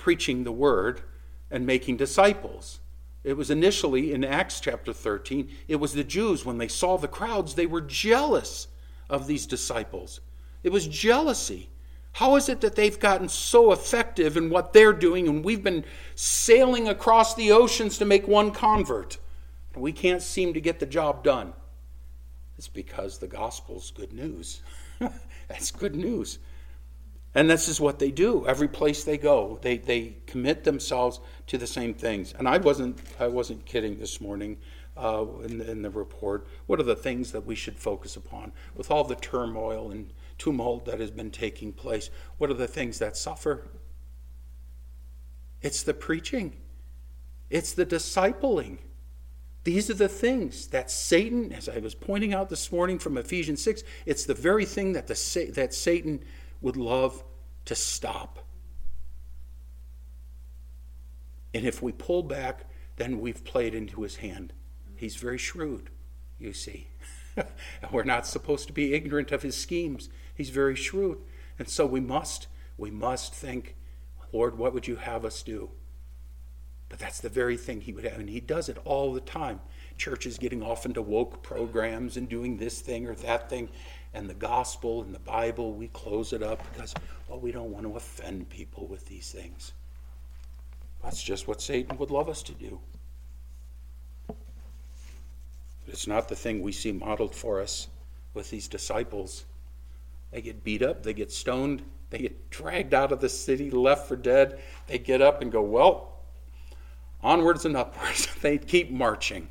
Preaching 0.00 0.44
the 0.44 0.52
word 0.52 1.02
and 1.50 1.66
making 1.66 1.98
disciples. 1.98 2.80
It 3.22 3.36
was 3.36 3.50
initially 3.50 4.14
in 4.14 4.24
Acts 4.24 4.60
chapter 4.60 4.94
13, 4.94 5.50
it 5.68 5.76
was 5.76 5.92
the 5.92 6.04
Jews, 6.04 6.46
when 6.46 6.56
they 6.56 6.68
saw 6.68 6.96
the 6.96 7.06
crowds, 7.06 7.54
they 7.54 7.66
were 7.66 7.82
jealous 7.82 8.68
of 9.10 9.26
these 9.26 9.46
disciples. 9.46 10.20
It 10.62 10.72
was 10.72 10.86
jealousy. 10.86 11.68
How 12.12 12.36
is 12.36 12.48
it 12.48 12.62
that 12.62 12.76
they've 12.76 12.98
gotten 12.98 13.28
so 13.28 13.72
effective 13.72 14.38
in 14.38 14.48
what 14.48 14.72
they're 14.72 14.94
doing 14.94 15.28
and 15.28 15.44
we've 15.44 15.62
been 15.62 15.84
sailing 16.14 16.88
across 16.88 17.34
the 17.34 17.52
oceans 17.52 17.98
to 17.98 18.06
make 18.06 18.26
one 18.26 18.52
convert? 18.52 19.18
And 19.74 19.82
We 19.82 19.92
can't 19.92 20.22
seem 20.22 20.54
to 20.54 20.60
get 20.60 20.80
the 20.80 20.86
job 20.86 21.22
done. 21.22 21.52
It's 22.56 22.68
because 22.68 23.18
the 23.18 23.28
gospel's 23.28 23.90
good 23.90 24.12
news. 24.14 24.62
That's 25.48 25.70
good 25.70 25.94
news. 25.94 26.38
And 27.34 27.48
this 27.48 27.68
is 27.68 27.80
what 27.80 27.98
they 27.98 28.10
do. 28.10 28.44
Every 28.46 28.66
place 28.66 29.04
they 29.04 29.16
go, 29.16 29.58
they, 29.62 29.78
they 29.78 30.16
commit 30.26 30.64
themselves 30.64 31.20
to 31.46 31.58
the 31.58 31.66
same 31.66 31.94
things. 31.94 32.34
And 32.36 32.48
I 32.48 32.58
wasn't 32.58 32.98
I 33.20 33.28
wasn't 33.28 33.64
kidding 33.64 33.98
this 33.98 34.20
morning 34.20 34.58
uh, 34.96 35.24
in, 35.44 35.58
the, 35.58 35.70
in 35.70 35.82
the 35.82 35.90
report. 35.90 36.48
What 36.66 36.80
are 36.80 36.84
the 36.84 36.96
things 36.96 37.30
that 37.32 37.46
we 37.46 37.54
should 37.54 37.78
focus 37.78 38.16
upon 38.16 38.52
with 38.74 38.90
all 38.90 39.04
the 39.04 39.14
turmoil 39.14 39.92
and 39.92 40.12
tumult 40.38 40.86
that 40.86 40.98
has 40.98 41.12
been 41.12 41.30
taking 41.30 41.72
place? 41.72 42.10
What 42.38 42.50
are 42.50 42.54
the 42.54 42.66
things 42.66 42.98
that 42.98 43.16
suffer? 43.16 43.68
It's 45.62 45.84
the 45.84 45.94
preaching. 45.94 46.56
It's 47.48 47.72
the 47.72 47.86
discipling. 47.86 48.78
These 49.62 49.90
are 49.90 49.94
the 49.94 50.08
things 50.08 50.68
that 50.68 50.90
Satan, 50.90 51.52
as 51.52 51.68
I 51.68 51.78
was 51.78 51.94
pointing 51.94 52.32
out 52.32 52.48
this 52.48 52.72
morning 52.72 52.98
from 52.98 53.18
Ephesians 53.18 53.62
6, 53.62 53.82
it's 54.06 54.24
the 54.24 54.34
very 54.34 54.64
thing 54.64 54.94
that, 54.94 55.06
the, 55.06 55.52
that 55.54 55.74
Satan 55.74 56.24
would 56.60 56.76
love 56.76 57.24
to 57.64 57.74
stop. 57.74 58.38
And 61.52 61.66
if 61.66 61.82
we 61.82 61.92
pull 61.92 62.22
back, 62.22 62.66
then 62.96 63.20
we've 63.20 63.44
played 63.44 63.74
into 63.74 64.02
his 64.02 64.16
hand. 64.16 64.52
He's 64.94 65.16
very 65.16 65.38
shrewd, 65.38 65.90
you 66.38 66.52
see. 66.52 66.88
We're 67.92 68.04
not 68.04 68.26
supposed 68.26 68.66
to 68.66 68.72
be 68.72 68.94
ignorant 68.94 69.32
of 69.32 69.42
his 69.42 69.56
schemes. 69.56 70.10
He's 70.34 70.50
very 70.50 70.76
shrewd. 70.76 71.18
And 71.58 71.68
so 71.68 71.86
we 71.86 72.00
must, 72.00 72.46
we 72.76 72.90
must 72.90 73.34
think, 73.34 73.76
Lord, 74.32 74.58
what 74.58 74.74
would 74.74 74.86
you 74.86 74.96
have 74.96 75.24
us 75.24 75.42
do? 75.42 75.70
But 76.88 76.98
that's 76.98 77.20
the 77.20 77.28
very 77.28 77.56
thing 77.56 77.80
he 77.80 77.92
would 77.92 78.04
have. 78.04 78.18
And 78.18 78.28
he 78.28 78.40
does 78.40 78.68
it 78.68 78.78
all 78.84 79.12
the 79.12 79.20
time. 79.20 79.60
Churches 79.96 80.38
getting 80.38 80.62
off 80.62 80.84
into 80.84 81.00
woke 81.00 81.42
programs 81.42 82.16
and 82.16 82.28
doing 82.28 82.56
this 82.56 82.80
thing 82.80 83.06
or 83.06 83.14
that 83.14 83.48
thing 83.48 83.70
and 84.12 84.28
the 84.28 84.34
gospel 84.34 85.02
and 85.02 85.14
the 85.14 85.20
Bible, 85.20 85.72
we 85.72 85.88
close 85.88 86.32
it 86.32 86.42
up 86.42 86.62
because, 86.72 86.94
well, 87.28 87.38
we 87.38 87.52
don't 87.52 87.70
want 87.70 87.86
to 87.86 87.96
offend 87.96 88.48
people 88.48 88.86
with 88.86 89.06
these 89.06 89.30
things. 89.30 89.72
That's 91.02 91.22
just 91.22 91.46
what 91.46 91.62
Satan 91.62 91.96
would 91.98 92.10
love 92.10 92.28
us 92.28 92.42
to 92.44 92.52
do. 92.52 92.80
But 94.26 94.36
it's 95.86 96.06
not 96.06 96.28
the 96.28 96.36
thing 96.36 96.60
we 96.60 96.72
see 96.72 96.92
modeled 96.92 97.34
for 97.34 97.60
us 97.60 97.88
with 98.34 98.50
these 98.50 98.68
disciples. 98.68 99.44
They 100.30 100.42
get 100.42 100.62
beat 100.62 100.82
up, 100.82 101.02
they 101.02 101.14
get 101.14 101.32
stoned, 101.32 101.82
they 102.10 102.18
get 102.18 102.50
dragged 102.50 102.92
out 102.92 103.12
of 103.12 103.20
the 103.20 103.28
city, 103.28 103.70
left 103.70 104.08
for 104.08 104.16
dead. 104.16 104.60
They 104.88 104.98
get 104.98 105.22
up 105.22 105.40
and 105.40 105.50
go, 105.50 105.62
well, 105.62 106.18
onwards 107.22 107.64
and 107.64 107.76
upwards. 107.76 108.28
they 108.42 108.58
keep 108.58 108.90
marching. 108.90 109.48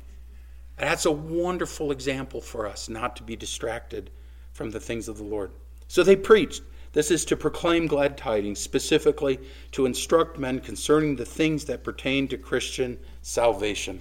That's 0.76 1.06
a 1.06 1.10
wonderful 1.10 1.90
example 1.90 2.40
for 2.40 2.66
us 2.66 2.88
not 2.88 3.16
to 3.16 3.22
be 3.22 3.36
distracted 3.36 4.10
from 4.52 4.70
the 4.70 4.80
things 4.80 5.08
of 5.08 5.16
the 5.16 5.24
Lord. 5.24 5.52
So 5.88 6.02
they 6.02 6.16
preached. 6.16 6.62
This 6.92 7.10
is 7.10 7.24
to 7.26 7.36
proclaim 7.36 7.86
glad 7.86 8.16
tidings, 8.16 8.58
specifically 8.58 9.38
to 9.72 9.86
instruct 9.86 10.38
men 10.38 10.58
concerning 10.58 11.14
the 11.14 11.24
things 11.24 11.64
that 11.66 11.84
pertain 11.84 12.26
to 12.28 12.36
Christian 12.36 12.98
salvation. 13.22 14.00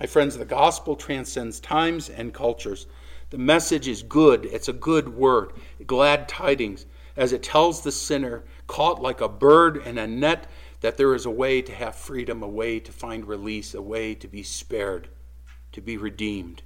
My 0.00 0.06
friends, 0.06 0.36
the 0.36 0.44
gospel 0.44 0.96
transcends 0.96 1.60
times 1.60 2.08
and 2.08 2.32
cultures. 2.32 2.86
The 3.30 3.38
message 3.38 3.88
is 3.88 4.02
good, 4.02 4.46
it's 4.46 4.68
a 4.68 4.72
good 4.72 5.08
word, 5.08 5.52
glad 5.86 6.28
tidings, 6.28 6.86
as 7.16 7.32
it 7.32 7.42
tells 7.42 7.82
the 7.82 7.92
sinner, 7.92 8.44
caught 8.66 9.02
like 9.02 9.20
a 9.20 9.28
bird 9.28 9.78
in 9.78 9.98
a 9.98 10.06
net, 10.06 10.48
that 10.80 10.96
there 10.96 11.14
is 11.14 11.26
a 11.26 11.30
way 11.30 11.62
to 11.62 11.72
have 11.72 11.96
freedom, 11.96 12.42
a 12.42 12.48
way 12.48 12.78
to 12.78 12.92
find 12.92 13.26
release, 13.26 13.74
a 13.74 13.82
way 13.82 14.14
to 14.14 14.28
be 14.28 14.42
spared, 14.42 15.08
to 15.72 15.80
be 15.80 15.96
redeemed. 15.96 16.62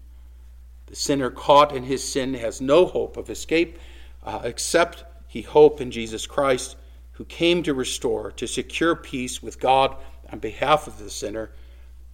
The 0.91 0.97
sinner 0.97 1.31
caught 1.31 1.75
in 1.75 1.85
his 1.85 2.03
sin 2.03 2.35
has 2.35 2.61
no 2.61 2.85
hope 2.85 3.17
of 3.17 3.31
escape 3.31 3.79
uh, 4.25 4.41
except 4.43 5.05
he 5.29 5.43
hope 5.43 5.81
in 5.81 5.93
Jesus 5.93 6.27
Christ, 6.27 6.77
who 7.13 7.25
came 7.25 7.63
to 7.63 7.75
restore, 7.75 8.33
to 8.33 8.49
secure 8.49 8.97
peace 8.97 9.41
with 9.41 9.61
God 9.61 9.97
on 10.33 10.41
behalf 10.41 10.89
of 10.89 10.99
the 10.99 11.09
sinner. 11.09 11.53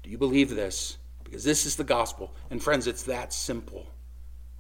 Do 0.03 0.11
you 0.11 0.19
believe 0.19 0.51
this? 0.51 0.99
Because 1.25 1.43
this 1.43 1.65
is 1.65 1.77
the 1.77 1.85
gospel. 1.85 2.35
And 2.51 2.63
friends, 2.63 2.87
it's 2.87 3.05
that 3.05 3.33
simple, 3.33 3.87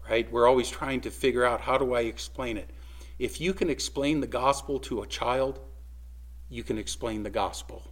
right? 0.08 0.32
We're 0.32 0.49
always 0.49 0.70
trying 0.70 1.02
to 1.02 1.11
figure 1.11 1.44
out 1.44 1.61
how 1.61 1.76
do 1.76 1.92
I 1.92 2.00
explain 2.00 2.56
it. 2.56 2.70
If 3.18 3.38
you 3.38 3.52
can 3.52 3.68
explain 3.68 4.20
the 4.20 4.26
gospel 4.26 4.78
to 4.80 5.02
a 5.02 5.06
child, 5.06 5.61
you 6.49 6.62
can 6.62 6.78
explain 6.78 7.23
the 7.23 7.28
gospel. 7.28 7.87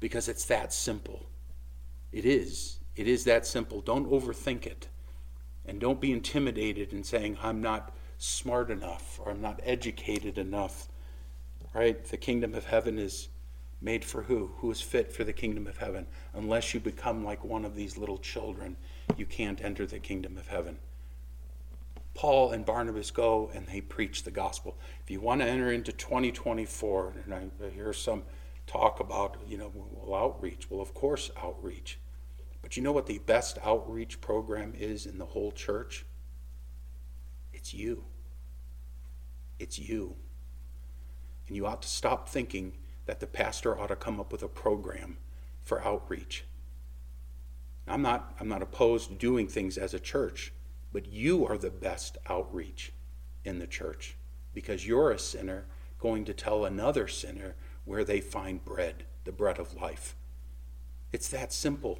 Because 0.00 0.28
it's 0.28 0.44
that 0.44 0.70
simple. 0.70 1.24
It 2.12 2.26
is. 2.26 2.78
It 2.96 3.08
is 3.08 3.24
that 3.24 3.46
simple. 3.46 3.80
Don't 3.80 4.10
overthink 4.10 4.66
it. 4.66 4.88
And 5.64 5.80
don't 5.80 6.00
be 6.00 6.12
intimidated 6.12 6.92
in 6.92 7.04
saying, 7.04 7.38
I'm 7.42 7.62
not 7.62 7.94
smart 8.18 8.70
enough 8.70 9.18
or 9.22 9.30
I'm 9.30 9.40
not 9.40 9.60
educated 9.62 10.38
enough. 10.38 10.88
Right? 11.74 12.04
The 12.04 12.16
kingdom 12.16 12.54
of 12.54 12.66
heaven 12.66 12.98
is 12.98 13.28
made 13.80 14.04
for 14.04 14.22
who? 14.22 14.52
Who 14.58 14.70
is 14.70 14.80
fit 14.80 15.12
for 15.12 15.24
the 15.24 15.32
kingdom 15.32 15.66
of 15.66 15.78
heaven? 15.78 16.06
Unless 16.34 16.74
you 16.74 16.80
become 16.80 17.24
like 17.24 17.44
one 17.44 17.64
of 17.64 17.74
these 17.74 17.96
little 17.96 18.18
children, 18.18 18.76
you 19.16 19.26
can't 19.26 19.62
enter 19.62 19.86
the 19.86 19.98
kingdom 19.98 20.36
of 20.36 20.48
heaven. 20.48 20.78
Paul 22.14 22.52
and 22.52 22.64
Barnabas 22.64 23.10
go 23.10 23.50
and 23.54 23.66
they 23.66 23.80
preach 23.80 24.22
the 24.22 24.30
gospel. 24.30 24.76
If 25.02 25.10
you 25.10 25.20
want 25.20 25.40
to 25.40 25.46
enter 25.46 25.72
into 25.72 25.92
2024, 25.92 27.14
and 27.24 27.34
I 27.34 27.70
hear 27.70 27.92
some 27.92 28.24
talk 28.66 29.00
about, 29.00 29.38
you 29.48 29.56
know, 29.56 29.72
well, 29.74 30.14
outreach. 30.14 30.70
Well, 30.70 30.80
of 30.80 30.94
course, 30.94 31.30
outreach. 31.42 31.98
But 32.72 32.78
you 32.78 32.82
know 32.84 32.92
what 32.92 33.04
the 33.04 33.18
best 33.18 33.58
outreach 33.62 34.22
program 34.22 34.72
is 34.74 35.04
in 35.04 35.18
the 35.18 35.26
whole 35.26 35.52
church? 35.52 36.06
It's 37.52 37.74
you. 37.74 38.04
It's 39.58 39.78
you. 39.78 40.16
And 41.46 41.54
you 41.54 41.66
ought 41.66 41.82
to 41.82 41.88
stop 41.88 42.30
thinking 42.30 42.78
that 43.04 43.20
the 43.20 43.26
pastor 43.26 43.78
ought 43.78 43.88
to 43.88 43.96
come 43.96 44.18
up 44.18 44.32
with 44.32 44.42
a 44.42 44.48
program 44.48 45.18
for 45.62 45.84
outreach. 45.84 46.46
I'm 47.86 48.00
not, 48.00 48.34
I'm 48.40 48.48
not 48.48 48.62
opposed 48.62 49.10
to 49.10 49.16
doing 49.16 49.48
things 49.48 49.76
as 49.76 49.92
a 49.92 50.00
church, 50.00 50.54
but 50.94 51.04
you 51.12 51.46
are 51.46 51.58
the 51.58 51.68
best 51.68 52.16
outreach 52.30 52.94
in 53.44 53.58
the 53.58 53.66
church 53.66 54.16
because 54.54 54.86
you're 54.86 55.10
a 55.10 55.18
sinner 55.18 55.66
going 55.98 56.24
to 56.24 56.32
tell 56.32 56.64
another 56.64 57.06
sinner 57.06 57.54
where 57.84 58.02
they 58.02 58.22
find 58.22 58.64
bread, 58.64 59.04
the 59.24 59.32
bread 59.32 59.58
of 59.58 59.74
life. 59.74 60.16
It's 61.12 61.28
that 61.28 61.52
simple. 61.52 61.98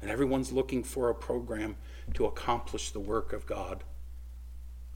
And 0.00 0.10
everyone's 0.10 0.52
looking 0.52 0.84
for 0.84 1.08
a 1.08 1.14
program 1.14 1.76
to 2.14 2.26
accomplish 2.26 2.90
the 2.90 3.00
work 3.00 3.32
of 3.32 3.46
God. 3.46 3.84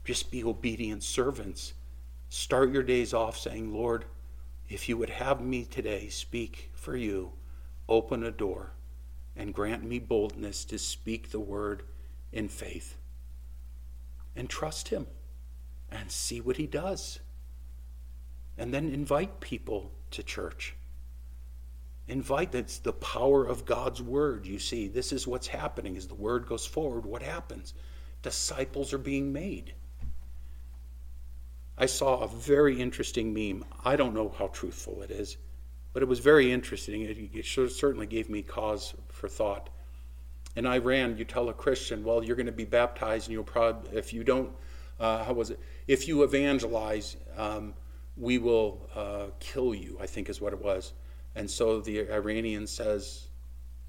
Just 0.03 0.31
be 0.31 0.43
obedient 0.43 1.03
servants. 1.03 1.73
Start 2.29 2.71
your 2.71 2.83
days 2.83 3.13
off 3.13 3.37
saying, 3.37 3.73
Lord, 3.73 4.05
if 4.69 4.87
you 4.87 4.97
would 4.97 5.09
have 5.09 5.41
me 5.41 5.65
today 5.65 6.07
speak 6.07 6.71
for 6.73 6.95
you, 6.95 7.33
open 7.87 8.23
a 8.23 8.31
door 8.31 8.71
and 9.35 9.53
grant 9.53 9.83
me 9.83 9.99
boldness 9.99 10.65
to 10.65 10.77
speak 10.77 11.31
the 11.31 11.39
word 11.39 11.83
in 12.31 12.47
faith. 12.47 12.95
And 14.35 14.49
trust 14.49 14.89
Him 14.89 15.07
and 15.91 16.11
see 16.11 16.41
what 16.41 16.57
He 16.57 16.67
does. 16.67 17.19
And 18.57 18.73
then 18.73 18.89
invite 18.89 19.39
people 19.39 19.91
to 20.11 20.23
church. 20.23 20.75
Invite 22.07 22.51
that's 22.51 22.79
the 22.79 22.93
power 22.93 23.45
of 23.45 23.65
God's 23.65 24.01
word. 24.01 24.45
You 24.45 24.59
see, 24.59 24.87
this 24.87 25.13
is 25.13 25.25
what's 25.25 25.47
happening 25.47 25.95
as 25.95 26.07
the 26.07 26.15
word 26.15 26.47
goes 26.47 26.65
forward. 26.65 27.05
What 27.05 27.23
happens? 27.23 27.73
Disciples 28.21 28.93
are 28.93 28.97
being 28.97 29.31
made. 29.31 29.73
I 31.77 31.85
saw 31.85 32.19
a 32.19 32.27
very 32.27 32.79
interesting 32.79 33.33
meme. 33.33 33.65
I 33.83 33.95
don't 33.95 34.13
know 34.13 34.33
how 34.37 34.47
truthful 34.47 35.01
it 35.01 35.11
is, 35.11 35.37
but 35.91 36.03
it 36.03 36.07
was 36.07 36.19
very 36.19 36.51
interesting. 36.51 37.01
It, 37.01 37.17
it 37.33 37.45
certainly 37.45 38.05
gave 38.05 38.29
me 38.29 38.43
cause 38.43 38.93
for 39.09 39.27
thought. 39.27 39.69
In 40.55 40.67
Iran, 40.67 41.17
you 41.17 41.25
tell 41.25 41.49
a 41.49 41.53
Christian, 41.53 42.03
well, 42.03 42.23
you're 42.23 42.35
going 42.35 42.45
to 42.45 42.51
be 42.51 42.65
baptized, 42.65 43.27
and 43.27 43.33
you'll 43.33 43.43
probably, 43.43 43.97
if 43.97 44.13
you 44.13 44.23
don't, 44.23 44.51
uh, 44.99 45.23
how 45.23 45.33
was 45.33 45.49
it? 45.49 45.59
If 45.87 46.07
you 46.07 46.21
evangelize, 46.21 47.15
um, 47.37 47.73
we 48.15 48.37
will 48.37 48.87
uh, 48.93 49.27
kill 49.39 49.73
you, 49.73 49.97
I 49.99 50.05
think 50.05 50.29
is 50.29 50.39
what 50.39 50.53
it 50.53 50.61
was. 50.61 50.93
And 51.35 51.49
so 51.49 51.81
the 51.81 52.11
Iranian 52.11 52.67
says, 52.67 53.27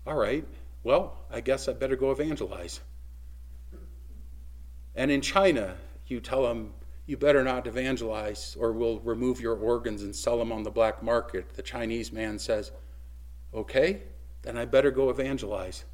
All 0.07 0.17
right, 0.17 0.47
well, 0.83 1.25
I 1.31 1.41
guess 1.41 1.69
I 1.69 1.73
better 1.73 1.97
go 1.97 2.11
evangelize. 2.11 2.81
And 4.95 5.11
in 5.11 5.21
China, 5.21 5.77
you 6.07 6.21
tell 6.21 6.43
them, 6.43 6.73
You 7.07 7.17
better 7.17 7.43
not 7.43 7.67
evangelize, 7.67 8.57
or 8.59 8.73
we'll 8.73 9.01
remove 9.01 9.41
your 9.41 9.57
organs 9.57 10.03
and 10.03 10.15
sell 10.15 10.39
them 10.39 10.53
on 10.53 10.63
the 10.63 10.71
black 10.71 11.03
market. 11.03 11.55
The 11.55 11.63
Chinese 11.63 12.13
man 12.13 12.39
says, 12.39 12.73
Okay, 13.53 14.03
then 14.43 14.57
I 14.57 14.65
better 14.65 14.91
go 14.91 15.11
evangelize. 15.11 15.85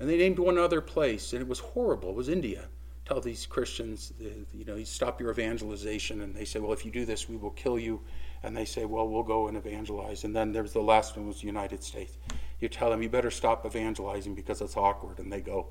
And 0.00 0.08
they 0.08 0.16
named 0.16 0.38
one 0.38 0.58
other 0.58 0.80
place, 0.80 1.32
and 1.32 1.42
it 1.42 1.48
was 1.48 1.60
horrible. 1.60 2.10
It 2.10 2.16
was 2.16 2.28
India 2.28 2.68
tell 3.04 3.20
these 3.20 3.46
Christians, 3.46 4.12
you 4.52 4.64
know, 4.64 4.76
you 4.76 4.84
stop 4.84 5.20
your 5.20 5.30
evangelization, 5.30 6.20
and 6.22 6.34
they 6.34 6.44
say, 6.44 6.60
well, 6.60 6.72
if 6.72 6.84
you 6.84 6.90
do 6.90 7.04
this, 7.04 7.28
we 7.28 7.36
will 7.36 7.50
kill 7.50 7.78
you. 7.78 8.00
And 8.42 8.56
they 8.56 8.64
say, 8.64 8.84
well, 8.84 9.08
we'll 9.08 9.22
go 9.22 9.48
and 9.48 9.56
evangelize. 9.56 10.24
And 10.24 10.34
then 10.34 10.52
there's 10.52 10.72
the 10.72 10.80
last 10.80 11.16
one 11.16 11.26
was 11.26 11.40
the 11.40 11.46
United 11.46 11.82
States. 11.82 12.16
You 12.60 12.68
tell 12.68 12.90
them, 12.90 13.02
you 13.02 13.08
better 13.08 13.30
stop 13.30 13.64
evangelizing 13.64 14.34
because 14.34 14.60
it's 14.60 14.76
awkward. 14.76 15.18
And 15.18 15.32
they 15.32 15.40
go, 15.40 15.68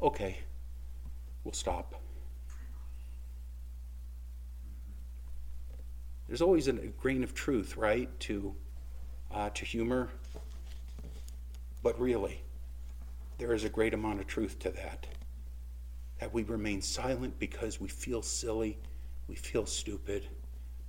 okay, 0.00 0.38
we'll 1.44 1.52
stop. 1.52 1.94
There's 6.26 6.42
always 6.42 6.68
a 6.68 6.72
grain 6.72 7.22
of 7.22 7.34
truth, 7.34 7.76
right, 7.76 8.08
to, 8.20 8.54
uh, 9.32 9.50
to 9.50 9.64
humor. 9.64 10.08
But 11.82 12.00
really, 12.00 12.42
there 13.38 13.52
is 13.52 13.64
a 13.64 13.68
great 13.68 13.94
amount 13.94 14.20
of 14.20 14.26
truth 14.26 14.58
to 14.60 14.70
that 14.70 15.06
that 16.18 16.32
we 16.32 16.42
remain 16.44 16.80
silent 16.80 17.38
because 17.38 17.80
we 17.80 17.88
feel 17.88 18.22
silly, 18.22 18.78
we 19.28 19.34
feel 19.34 19.66
stupid. 19.66 20.26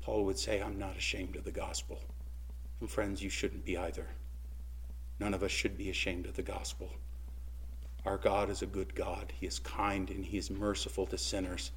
Paul 0.08 0.24
would 0.24 0.39
say, 0.39 0.62
I'm 0.62 0.80
not 0.80 0.96
ashamed 0.96 1.36
of 1.36 1.43
the 1.43 1.52
gospel. 1.52 2.00
And 2.80 2.89
friends, 2.89 3.22
you 3.22 3.30
shouldn't 3.30 3.65
be 3.65 3.76
either. 3.76 4.08
None 5.20 5.34
of 5.34 5.43
us 5.43 5.52
should 5.52 5.78
be 5.78 5.89
ashamed 5.89 6.26
of 6.26 6.38
the 6.38 6.43
gospel. 6.43 6.89
Our 8.06 8.15
God 8.15 8.50
is 8.50 8.62
a 8.62 8.67
good 8.67 8.96
God. 8.96 9.34
He 9.38 9.46
is 9.46 9.60
kind 9.60 10.10
and 10.10 10.24
He 10.24 10.38
is 10.38 10.50
merciful 10.50 11.08
to 11.08 11.17
sinners. 11.17 11.72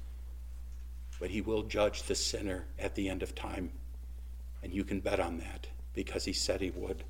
But 1.19 1.29
He 1.29 1.41
will 1.41 1.63
judge 1.63 2.03
the 2.03 2.15
sinner 2.15 2.63
at 2.79 2.95
the 2.95 3.09
end 3.09 3.21
of 3.21 3.35
time. 3.35 3.69
And 4.63 4.73
you 4.73 4.85
can 4.85 5.01
bet 5.01 5.19
on 5.19 5.37
that 5.39 5.67
because 5.93 6.23
He 6.23 6.31
said 6.31 6.61
He 6.61 6.69
would. 6.69 7.03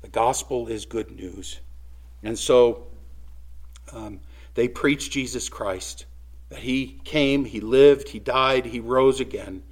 The 0.00 0.08
gospel 0.08 0.66
is 0.66 0.84
good 0.84 1.12
news. 1.12 1.60
And 2.24 2.36
so, 2.36 2.88
um, 3.92 4.18
they 4.54 4.66
preached 4.66 5.12
Jesus 5.12 5.48
Christ, 5.48 6.06
that 6.48 6.58
he 6.58 6.98
came, 7.04 7.44
he 7.44 7.60
lived, 7.60 8.08
he 8.08 8.18
died, 8.18 8.66
he 8.66 8.80
rose 8.80 9.20
again. 9.20 9.62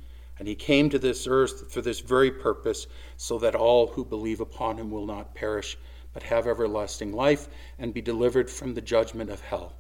And 0.41 0.49
he 0.49 0.55
came 0.55 0.89
to 0.89 0.99
this 0.99 1.27
earth 1.27 1.71
for 1.71 1.83
this 1.83 2.01
very 2.01 2.31
purpose, 2.31 2.87
so 3.19 3.39
that 3.41 3.55
all 3.55 3.89
who 3.89 4.07
believe 4.07 4.41
upon 4.41 4.79
him 4.79 4.91
will 4.91 5.05
not 5.05 5.35
perish, 5.35 5.77
but 6.15 6.23
have 6.23 6.47
everlasting 6.47 7.13
life 7.13 7.47
and 7.79 7.93
be 7.93 8.01
delivered 8.01 8.49
from 8.49 8.73
the 8.73 8.81
judgment 8.81 9.29
of 9.29 9.43
hell. 9.43 9.75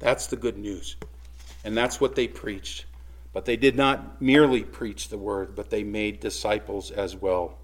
That's 0.00 0.26
the 0.26 0.36
good 0.36 0.58
news. 0.58 0.96
And 1.64 1.76
that's 1.76 2.00
what 2.00 2.16
they 2.16 2.26
preached. 2.26 2.86
But 3.32 3.44
they 3.44 3.56
did 3.56 3.76
not 3.76 4.20
merely 4.20 4.64
preach 4.64 5.08
the 5.08 5.18
word, 5.18 5.54
but 5.54 5.70
they 5.70 5.84
made 5.84 6.18
disciples 6.18 6.90
as 6.90 7.14
well. 7.14 7.56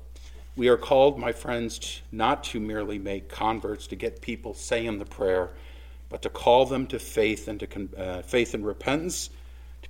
We 0.55 0.69
are 0.69 0.77
called, 0.77 1.19
my 1.19 1.33
friends, 1.33 2.03
not 2.13 2.45
to 2.45 2.61
merely 2.61 3.01
make 3.01 3.29
converts, 3.31 3.89
to 3.89 3.97
get 3.97 4.21
people 4.21 4.55
saying 4.55 4.99
the 4.99 5.07
prayer, 5.07 5.51
but 6.09 6.23
to 6.23 6.29
call 6.29 6.67
them 6.67 6.87
to 6.87 7.01
faith 7.01 7.49
and 7.49 7.59
to 7.59 7.89
uh, 7.99 8.23
faith 8.23 8.55
and 8.55 8.65
repentance, 8.65 9.31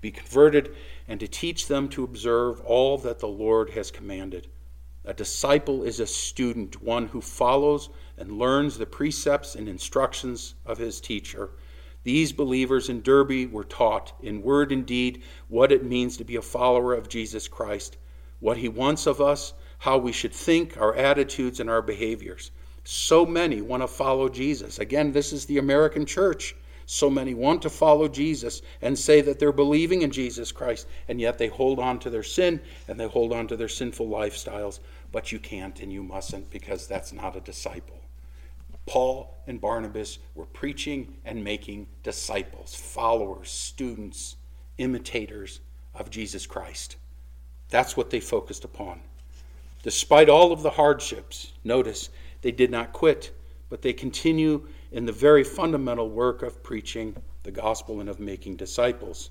be 0.03 0.11
converted, 0.11 0.75
and 1.09 1.19
to 1.21 1.27
teach 1.27 1.69
them 1.69 1.89
to 1.89 2.05
observe 2.05 2.61
all 2.61 2.99
that 2.99 3.21
the 3.21 3.27
Lord 3.27 3.71
has 3.71 3.91
commanded. 3.91 4.49
A 5.07 5.15
disciple 5.15 5.83
is 5.83 5.99
a 5.99 6.07
student, 6.07 6.83
one 6.83 7.07
who 7.07 7.23
follows 7.23 7.89
and 8.19 8.39
learns 8.39 8.77
the 8.77 8.87
precepts 8.87 9.55
and 9.55 9.69
instructions 9.69 10.55
of 10.67 10.77
his 10.77 11.01
teacher. 11.01 11.51
These 12.05 12.33
believers 12.33 12.89
in 12.89 13.01
Derbe 13.01 13.51
were 13.51 13.65
taught, 13.65 14.13
in 14.23 14.43
word 14.43 14.73
and 14.73 14.85
deed, 14.85 15.23
what 15.49 15.73
it 15.73 15.85
means 15.85 16.17
to 16.17 16.25
be 16.25 16.37
a 16.37 16.43
follower 16.43 16.95
of 16.95 17.09
Jesus 17.09 17.49
Christ, 17.49 17.97
what 18.41 18.57
he 18.57 18.69
wants 18.69 19.07
of 19.07 19.21
us, 19.21 19.55
how 19.79 19.99
we 19.99 20.13
should 20.13 20.33
think, 20.33 20.77
our 20.77 20.95
attitudes, 20.95 21.59
and 21.59 21.71
our 21.71 21.83
behaviors. 21.83 22.51
So 22.85 23.25
many 23.25 23.61
want 23.61 23.85
to 23.85 23.89
follow 23.89 24.29
Jesus. 24.29 24.81
Again, 24.81 25.13
this 25.13 25.33
is 25.33 25.47
the 25.47 25.59
American 25.59 26.05
church. 26.05 26.57
So 26.93 27.09
many 27.09 27.33
want 27.33 27.63
to 27.63 27.71
follow 27.71 28.07
Jesus 28.07 28.61
and 28.83 28.99
say 28.99 29.23
that 29.23 29.39
they're 29.39 29.51
believing 29.51 30.03
in 30.03 30.11
Jesus 30.11 30.53
Christ, 30.53 30.87
and 31.09 31.19
yet 31.19 31.39
they 31.39 31.47
hold 31.47 31.79
on 31.79 31.99
to 32.01 32.11
their 32.11 32.23
sin 32.23 32.61
and 32.87 33.01
they 33.01 33.09
hold 33.09 33.33
on 33.33 33.49
to 33.49 33.57
their 33.57 33.67
sinful 33.67 34.09
lifestyles. 34.09 34.79
But 35.11 35.33
you 35.33 35.39
can't 35.39 35.81
and 35.81 35.91
you 35.91 36.03
mustn't 36.03 36.51
because 36.51 36.87
that's 36.87 37.11
not 37.11 37.35
a 37.35 37.41
disciple. 37.41 37.99
Paul 38.85 39.35
and 39.47 39.59
Barnabas 39.59 40.19
were 40.35 40.45
preaching 40.45 41.17
and 41.25 41.43
making 41.43 41.87
disciples, 42.03 42.75
followers, 42.75 43.51
students, 43.51 44.37
imitators 44.77 45.61
of 45.95 46.11
Jesus 46.11 46.45
Christ. 46.45 46.97
That's 47.71 47.97
what 47.97 48.11
they 48.11 48.21
focused 48.21 48.65
upon. 48.65 49.01
Despite 49.83 50.29
all 50.29 50.53
of 50.53 50.63
the 50.63 50.69
hardships, 50.69 51.53
notice 51.65 52.11
they 52.43 52.53
did 52.53 52.71
not 52.71 52.93
quit, 52.93 53.35
but 53.71 53.81
they 53.81 53.95
continue 53.95 54.69
in 54.93 55.07
the 55.07 55.13
very 55.13 55.43
fundamental 55.43 56.11
work 56.11 56.43
of 56.43 56.63
preaching 56.63 57.17
the 57.43 57.51
gospel 57.51 58.01
and 58.01 58.09
of 58.09 58.21
making 58.21 58.57
disciples. 58.57 59.31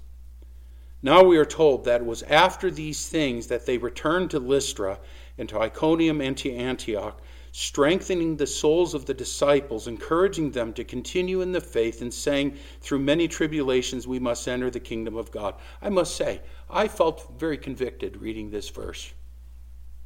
Now 1.03 1.23
we 1.23 1.37
are 1.37 1.45
told 1.45 1.85
that 1.85 2.01
it 2.01 2.07
was 2.07 2.23
after 2.23 2.69
these 2.69 3.07
things 3.07 3.47
that 3.47 3.65
they 3.65 3.77
returned 3.77 4.31
to 4.31 4.39
Lystra 4.39 4.99
and 5.37 5.47
to 5.49 5.59
Iconium 5.59 6.21
and 6.21 6.37
to 6.37 6.53
Antioch, 6.53 7.21
strengthening 7.51 8.37
the 8.37 8.47
souls 8.47 8.93
of 8.93 9.05
the 9.05 9.13
disciples, 9.13 9.87
encouraging 9.87 10.51
them 10.51 10.73
to 10.73 10.83
continue 10.83 11.41
in 11.41 11.51
the 11.51 11.61
faith, 11.61 12.01
and 12.01 12.13
saying, 12.13 12.57
Through 12.81 12.99
many 12.99 13.27
tribulations 13.27 14.07
we 14.07 14.19
must 14.19 14.47
enter 14.47 14.69
the 14.69 14.79
kingdom 14.79 15.15
of 15.15 15.31
God. 15.31 15.55
I 15.81 15.89
must 15.89 16.15
say, 16.15 16.41
I 16.69 16.87
felt 16.87 17.39
very 17.39 17.57
convicted 17.57 18.17
reading 18.17 18.51
this 18.51 18.69
verse. 18.69 19.13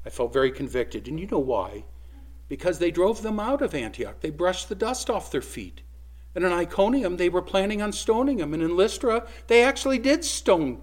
I 0.06 0.10
felt 0.10 0.32
very 0.32 0.52
convicted. 0.52 1.08
And 1.08 1.20
you 1.20 1.28
know 1.28 1.40
why? 1.40 1.84
Because 2.48 2.80
they 2.80 2.92
drove 2.92 3.22
them 3.22 3.40
out 3.40 3.62
of 3.62 3.74
Antioch, 3.74 4.20
they 4.22 4.30
brushed 4.30 4.70
the 4.70 4.76
dust 4.76 5.10
off 5.10 5.32
their 5.32 5.42
feet. 5.42 5.82
And 6.36 6.44
in 6.44 6.52
Iconium, 6.52 7.18
they 7.18 7.30
were 7.30 7.42
planning 7.42 7.82
on 7.82 7.92
stoning 7.94 8.40
him. 8.40 8.54
And 8.54 8.62
in 8.62 8.76
Lystra, 8.76 9.26
they 9.48 9.64
actually 9.64 10.00
did 10.00 10.26
stone, 10.26 10.82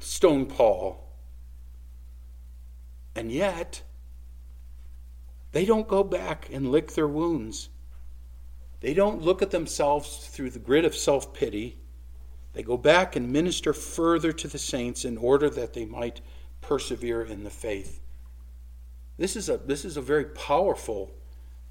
stone 0.00 0.46
Paul. 0.46 1.04
And 3.14 3.32
yet, 3.32 3.82
they 5.50 5.64
don't 5.64 5.88
go 5.88 6.04
back 6.04 6.48
and 6.52 6.70
lick 6.70 6.92
their 6.92 7.08
wounds. 7.08 7.68
They 8.80 8.94
don't 8.94 9.22
look 9.22 9.42
at 9.42 9.50
themselves 9.50 10.28
through 10.28 10.50
the 10.50 10.60
grid 10.60 10.84
of 10.84 10.94
self 10.94 11.34
pity. 11.34 11.78
They 12.52 12.62
go 12.62 12.76
back 12.76 13.16
and 13.16 13.32
minister 13.32 13.72
further 13.72 14.32
to 14.32 14.48
the 14.48 14.58
saints 14.58 15.04
in 15.04 15.16
order 15.16 15.50
that 15.50 15.74
they 15.74 15.84
might 15.84 16.20
persevere 16.60 17.22
in 17.22 17.44
the 17.44 17.50
faith. 17.50 18.00
This 19.18 19.34
is 19.34 19.48
a, 19.48 19.58
this 19.58 19.84
is 19.84 19.96
a 19.96 20.02
very 20.02 20.24
powerful 20.24 21.10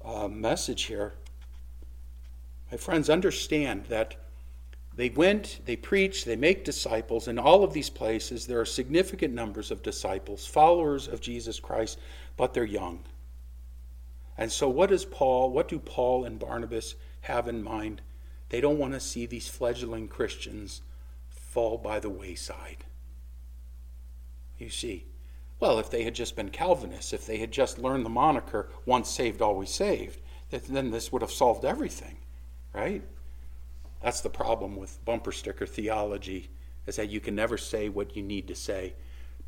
uh, 0.04 0.28
message 0.28 0.84
here. 0.84 1.14
My 2.70 2.76
friends, 2.76 3.08
understand 3.08 3.86
that 3.86 4.16
they 4.94 5.08
went, 5.08 5.60
they 5.64 5.76
preach, 5.76 6.24
they 6.24 6.36
make 6.36 6.64
disciples. 6.64 7.26
In 7.26 7.38
all 7.38 7.64
of 7.64 7.72
these 7.72 7.88
places, 7.88 8.46
there 8.46 8.60
are 8.60 8.66
significant 8.66 9.32
numbers 9.32 9.70
of 9.70 9.82
disciples, 9.82 10.46
followers 10.46 11.08
of 11.08 11.20
Jesus 11.22 11.58
Christ, 11.58 11.98
but 12.36 12.52
they're 12.52 12.64
young. 12.64 13.00
And 14.36 14.52
so, 14.52 14.68
what 14.68 14.90
does 14.90 15.04
Paul, 15.04 15.50
what 15.50 15.68
do 15.68 15.78
Paul 15.78 16.24
and 16.24 16.38
Barnabas 16.38 16.96
have 17.22 17.48
in 17.48 17.62
mind? 17.62 18.02
They 18.50 18.60
don't 18.60 18.78
want 18.78 18.92
to 18.92 19.00
see 19.00 19.24
these 19.24 19.48
fledgling 19.48 20.08
Christians 20.08 20.82
fall 21.30 21.78
by 21.78 21.98
the 22.00 22.10
wayside. 22.10 22.84
You 24.58 24.70
see, 24.70 25.06
well, 25.60 25.78
if 25.78 25.90
they 25.90 26.04
had 26.04 26.14
just 26.14 26.36
been 26.36 26.50
Calvinists, 26.50 27.12
if 27.12 27.26
they 27.26 27.38
had 27.38 27.50
just 27.50 27.78
learned 27.78 28.04
the 28.04 28.10
moniker, 28.10 28.70
once 28.86 29.10
saved, 29.10 29.42
always 29.42 29.70
saved, 29.70 30.20
then 30.50 30.90
this 30.90 31.12
would 31.12 31.22
have 31.22 31.30
solved 31.30 31.64
everything 31.64 32.18
right? 32.78 33.02
That's 34.02 34.20
the 34.20 34.30
problem 34.30 34.76
with 34.76 35.04
bumper 35.04 35.32
sticker 35.32 35.66
theology, 35.66 36.50
is 36.86 36.96
that 36.96 37.10
you 37.10 37.20
can 37.20 37.34
never 37.34 37.58
say 37.58 37.88
what 37.88 38.16
you 38.16 38.22
need 38.22 38.46
to 38.48 38.54
say. 38.54 38.94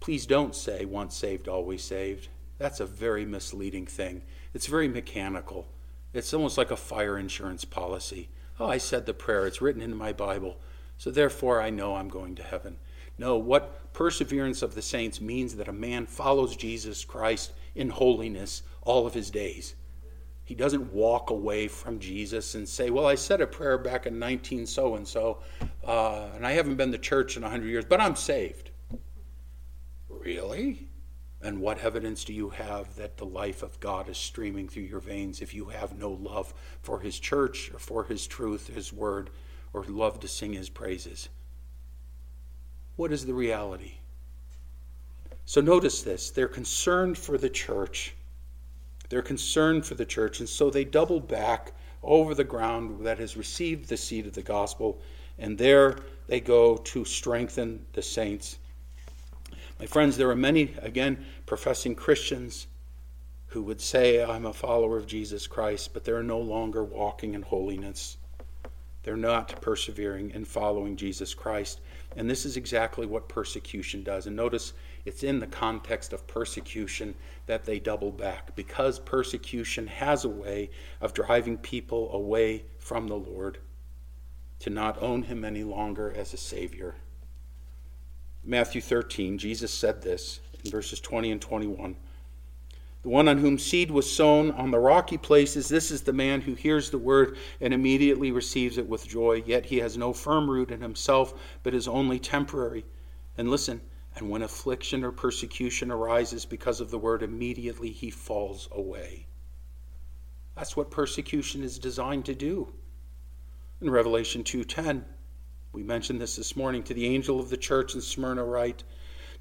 Please 0.00 0.26
don't 0.26 0.54
say 0.54 0.84
once 0.84 1.16
saved, 1.16 1.48
always 1.48 1.82
saved. 1.82 2.28
That's 2.58 2.80
a 2.80 2.86
very 2.86 3.24
misleading 3.24 3.86
thing. 3.86 4.22
It's 4.52 4.66
very 4.66 4.88
mechanical. 4.88 5.68
It's 6.12 6.34
almost 6.34 6.58
like 6.58 6.70
a 6.70 6.76
fire 6.76 7.16
insurance 7.16 7.64
policy. 7.64 8.28
Oh, 8.58 8.68
I 8.68 8.78
said 8.78 9.06
the 9.06 9.14
prayer, 9.14 9.46
it's 9.46 9.62
written 9.62 9.82
in 9.82 9.96
my 9.96 10.12
Bible, 10.12 10.58
so 10.98 11.10
therefore 11.10 11.62
I 11.62 11.70
know 11.70 11.94
I'm 11.94 12.08
going 12.08 12.34
to 12.34 12.42
heaven. 12.42 12.78
No, 13.20 13.36
what 13.36 13.92
perseverance 13.92 14.62
of 14.62 14.74
the 14.74 14.80
saints 14.80 15.20
means 15.20 15.54
that 15.56 15.68
a 15.68 15.72
man 15.74 16.06
follows 16.06 16.56
Jesus 16.56 17.04
Christ 17.04 17.52
in 17.74 17.90
holiness 17.90 18.62
all 18.80 19.06
of 19.06 19.12
his 19.12 19.30
days. 19.30 19.74
He 20.42 20.54
doesn't 20.54 20.90
walk 20.90 21.28
away 21.28 21.68
from 21.68 21.98
Jesus 22.00 22.54
and 22.54 22.66
say, 22.66 22.88
Well, 22.88 23.06
I 23.06 23.16
said 23.16 23.42
a 23.42 23.46
prayer 23.46 23.76
back 23.76 24.06
in 24.06 24.18
19 24.18 24.64
so 24.64 24.94
and 24.94 25.06
so, 25.06 25.42
and 25.86 26.46
I 26.46 26.52
haven't 26.52 26.76
been 26.76 26.92
to 26.92 26.98
church 26.98 27.36
in 27.36 27.42
100 27.42 27.66
years, 27.66 27.84
but 27.84 28.00
I'm 28.00 28.16
saved. 28.16 28.70
Really? 30.08 30.88
And 31.42 31.60
what 31.60 31.80
evidence 31.80 32.24
do 32.24 32.32
you 32.32 32.48
have 32.48 32.96
that 32.96 33.18
the 33.18 33.26
life 33.26 33.62
of 33.62 33.78
God 33.80 34.08
is 34.08 34.16
streaming 34.16 34.66
through 34.66 34.84
your 34.84 35.00
veins 35.00 35.42
if 35.42 35.52
you 35.52 35.66
have 35.66 35.98
no 35.98 36.10
love 36.10 36.54
for 36.80 37.00
His 37.00 37.20
church 37.20 37.70
or 37.74 37.78
for 37.78 38.04
His 38.04 38.26
truth, 38.26 38.68
His 38.68 38.94
word, 38.94 39.28
or 39.74 39.84
love 39.84 40.20
to 40.20 40.28
sing 40.28 40.54
His 40.54 40.70
praises? 40.70 41.28
What 42.96 43.12
is 43.12 43.26
the 43.26 43.34
reality? 43.34 43.94
So 45.46 45.60
notice 45.60 46.02
this 46.02 46.30
they're 46.30 46.48
concerned 46.48 47.18
for 47.18 47.38
the 47.38 47.50
church 47.50 48.14
they're 49.10 49.22
concerned 49.22 49.84
for 49.84 49.94
the 49.94 50.06
church, 50.06 50.38
and 50.38 50.48
so 50.48 50.70
they 50.70 50.84
double 50.84 51.20
back 51.20 51.72
over 52.02 52.34
the 52.34 52.44
ground 52.44 53.04
that 53.04 53.18
has 53.18 53.36
received 53.36 53.88
the 53.88 53.96
seed 53.96 54.26
of 54.26 54.32
the 54.32 54.42
gospel, 54.42 55.02
and 55.38 55.58
there 55.58 55.96
they 56.28 56.40
go 56.40 56.76
to 56.76 57.04
strengthen 57.04 57.84
the 57.92 58.02
saints. 58.02 58.58
My 59.80 59.86
friends, 59.86 60.16
there 60.16 60.30
are 60.30 60.36
many, 60.36 60.74
again, 60.80 61.26
professing 61.44 61.96
Christians 61.96 62.68
who 63.48 63.62
would 63.64 63.80
say, 63.80 64.22
I'm 64.22 64.46
a 64.46 64.52
follower 64.52 64.96
of 64.96 65.08
Jesus 65.08 65.48
Christ, 65.48 65.92
but 65.92 66.04
they're 66.04 66.22
no 66.22 66.38
longer 66.38 66.84
walking 66.84 67.34
in 67.34 67.42
holiness. 67.42 68.16
They're 69.02 69.16
not 69.16 69.60
persevering 69.60 70.30
in 70.30 70.44
following 70.44 70.94
Jesus 70.94 71.34
Christ. 71.34 71.80
And 72.16 72.28
this 72.28 72.44
is 72.44 72.56
exactly 72.56 73.06
what 73.06 73.28
persecution 73.28 74.02
does. 74.02 74.26
And 74.26 74.34
notice 74.34 74.72
it's 75.04 75.22
in 75.22 75.38
the 75.38 75.46
context 75.46 76.12
of 76.12 76.26
persecution 76.26 77.14
that 77.46 77.64
they 77.64 77.78
double 77.78 78.10
back 78.10 78.54
because 78.56 78.98
persecution 78.98 79.86
has 79.86 80.24
a 80.24 80.28
way 80.28 80.70
of 81.00 81.14
driving 81.14 81.56
people 81.56 82.12
away 82.12 82.64
from 82.78 83.06
the 83.06 83.16
Lord 83.16 83.58
to 84.60 84.70
not 84.70 85.00
own 85.02 85.22
him 85.22 85.44
any 85.44 85.64
longer 85.64 86.12
as 86.14 86.34
a 86.34 86.36
Savior. 86.36 86.96
Matthew 88.42 88.80
13, 88.80 89.38
Jesus 89.38 89.72
said 89.72 90.02
this 90.02 90.40
in 90.64 90.70
verses 90.70 91.00
20 91.00 91.30
and 91.30 91.40
21. 91.40 91.96
The 93.02 93.08
one 93.08 93.28
on 93.28 93.38
whom 93.38 93.58
seed 93.58 93.90
was 93.90 94.14
sown 94.14 94.50
on 94.50 94.70
the 94.70 94.78
rocky 94.78 95.16
places, 95.16 95.68
this 95.68 95.90
is 95.90 96.02
the 96.02 96.12
man 96.12 96.42
who 96.42 96.54
hears 96.54 96.90
the 96.90 96.98
word 96.98 97.38
and 97.60 97.72
immediately 97.72 98.30
receives 98.30 98.76
it 98.76 98.88
with 98.88 99.08
joy, 99.08 99.42
yet 99.46 99.66
he 99.66 99.78
has 99.78 99.96
no 99.96 100.12
firm 100.12 100.50
root 100.50 100.70
in 100.70 100.82
himself, 100.82 101.32
but 101.62 101.72
is 101.72 101.88
only 101.88 102.18
temporary. 102.18 102.84
And 103.38 103.50
listen, 103.50 103.80
and 104.16 104.28
when 104.28 104.42
affliction 104.42 105.02
or 105.02 105.12
persecution 105.12 105.90
arises 105.90 106.44
because 106.44 106.80
of 106.80 106.90
the 106.90 106.98
word, 106.98 107.22
immediately 107.22 107.90
he 107.90 108.10
falls 108.10 108.68
away. 108.72 109.26
That's 110.54 110.76
what 110.76 110.90
persecution 110.90 111.62
is 111.62 111.78
designed 111.78 112.26
to 112.26 112.34
do. 112.34 112.74
In 113.80 113.88
Revelation 113.88 114.44
2:10, 114.44 115.06
we 115.72 115.82
mentioned 115.82 116.20
this 116.20 116.36
this 116.36 116.54
morning 116.54 116.82
to 116.82 116.92
the 116.92 117.06
angel 117.06 117.40
of 117.40 117.48
the 117.48 117.56
church 117.56 117.94
in 117.94 118.02
Smyrna 118.02 118.44
write, 118.44 118.84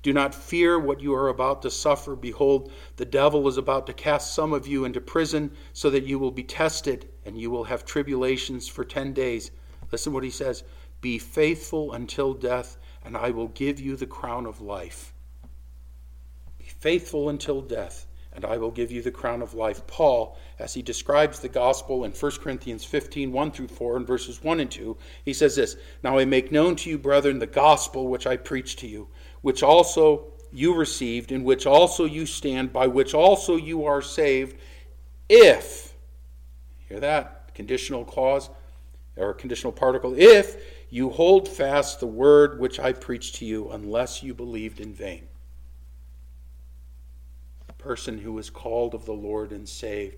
do 0.02 0.14
not 0.14 0.34
fear 0.34 0.80
what 0.80 1.02
you 1.02 1.14
are 1.14 1.28
about 1.28 1.62
to 1.64 1.72
suffer. 1.72 2.16
Behold, 2.16 2.72
the 2.96 3.06
devil 3.06 3.48
is 3.48 3.58
about 3.58 3.86
to 3.88 3.94
cast 3.94 4.34
some 4.34 4.54
of 4.54 4.66
you 4.66 4.86
into 4.86 5.02
prison 5.02 5.52
so 5.74 5.90
that 5.90 6.06
you 6.06 6.18
will 6.18 6.32
be 6.32 6.44
tested 6.44 7.10
and 7.26 7.38
you 7.38 7.52
will 7.52 7.66
have 7.66 7.86
tribulations 7.86 8.68
for 8.68 8.86
10 8.86 9.14
days. 9.14 9.52
Listen 9.92 10.14
what 10.14 10.24
he 10.24 10.30
says 10.30 10.64
Be 11.02 11.18
faithful 11.18 11.92
until 11.92 12.34
death, 12.34 12.78
and 13.04 13.18
I 13.18 13.32
will 13.32 13.50
give 13.50 13.80
you 13.80 13.98
the 13.98 14.08
crown 14.08 14.46
of 14.46 14.62
life. 14.62 15.14
Be 16.58 16.66
faithful 16.66 17.28
until 17.28 17.62
death, 17.62 18.06
and 18.32 18.46
I 18.46 18.58
will 18.58 18.72
give 18.72 18.92
you 18.92 19.02
the 19.02 19.12
crown 19.12 19.42
of 19.42 19.54
life. 19.54 19.86
Paul, 19.86 20.38
as 20.60 20.74
he 20.74 20.82
describes 20.82 21.40
the 21.40 21.50
gospel 21.50 22.06
in 22.06 22.12
1 22.12 22.32
Corinthians 22.42 22.86
15, 22.86 23.34
1 23.34 23.52
through 23.52 23.68
4, 23.68 23.98
and 23.98 24.08
verses 24.08 24.42
1 24.42 24.62
and 24.62 24.72
2, 24.72 24.96
he 25.26 25.34
says 25.34 25.58
this 25.58 25.76
Now 26.04 26.18
I 26.18 26.24
make 26.24 26.54
known 26.54 26.78
to 26.78 26.90
you, 26.90 26.98
brethren, 26.98 27.40
the 27.40 27.48
gospel 27.48 28.08
which 28.08 28.28
I 28.28 28.38
preached 28.38 28.80
to 28.80 28.88
you, 28.88 29.10
which 29.42 29.64
also 29.64 30.26
you 30.52 30.74
received, 30.74 31.32
in 31.32 31.44
which 31.44 31.66
also 31.66 32.06
you 32.06 32.26
stand, 32.26 32.74
by 32.74 32.88
which 32.88 33.14
also 33.14 33.56
you 33.56 33.86
are 33.86 34.02
saved, 34.02 34.58
if, 35.28 35.94
hear 36.88 37.00
that, 37.00 37.54
conditional 37.54 38.04
clause, 38.04 38.50
or 39.16 39.34
conditional 39.34 39.72
particle, 39.72 40.16
if 40.18 40.56
you 40.90 41.10
hold 41.10 41.48
fast 41.48 42.00
the 42.00 42.08
word 42.08 42.60
which 42.60 42.80
I 42.80 42.94
preached 42.94 43.36
to 43.36 43.46
you, 43.46 43.70
unless 43.70 44.24
you 44.24 44.34
believed 44.34 44.80
in 44.80 44.94
vain. 44.94 45.28
The 47.68 47.74
person 47.74 48.18
who 48.18 48.38
is 48.40 48.50
called 48.50 48.96
of 48.96 49.06
the 49.06 49.14
Lord 49.14 49.52
and 49.52 49.70
saved 49.70 50.16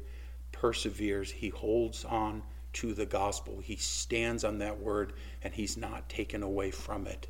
perseveres. 0.52 1.32
He 1.32 1.50
holds 1.50 2.06
on 2.06 2.44
to 2.74 2.94
the 2.94 3.06
gospel. 3.06 3.60
He 3.62 3.76
stands 3.76 4.44
on 4.44 4.60
that 4.60 4.80
word, 4.80 5.14
and 5.44 5.54
he's 5.54 5.76
not 5.76 6.08
taken 6.08 6.44
away 6.44 6.72
from 6.72 7.08
it. 7.08 7.28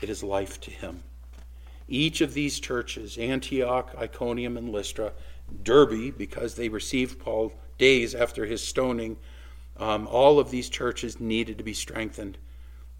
It 0.00 0.08
is 0.10 0.22
life 0.22 0.60
to 0.62 0.70
him. 0.70 1.02
Each 1.88 2.20
of 2.20 2.34
these 2.34 2.60
churches, 2.60 3.18
Antioch, 3.18 3.94
Iconium, 3.96 4.56
and 4.56 4.70
Lystra, 4.70 5.12
Derbe, 5.62 6.16
because 6.16 6.54
they 6.54 6.68
received 6.68 7.18
Paul 7.18 7.52
days 7.78 8.14
after 8.14 8.46
his 8.46 8.62
stoning, 8.62 9.16
um, 9.76 10.06
all 10.06 10.38
of 10.38 10.50
these 10.50 10.68
churches 10.68 11.20
needed 11.20 11.58
to 11.58 11.64
be 11.64 11.74
strengthened. 11.74 12.38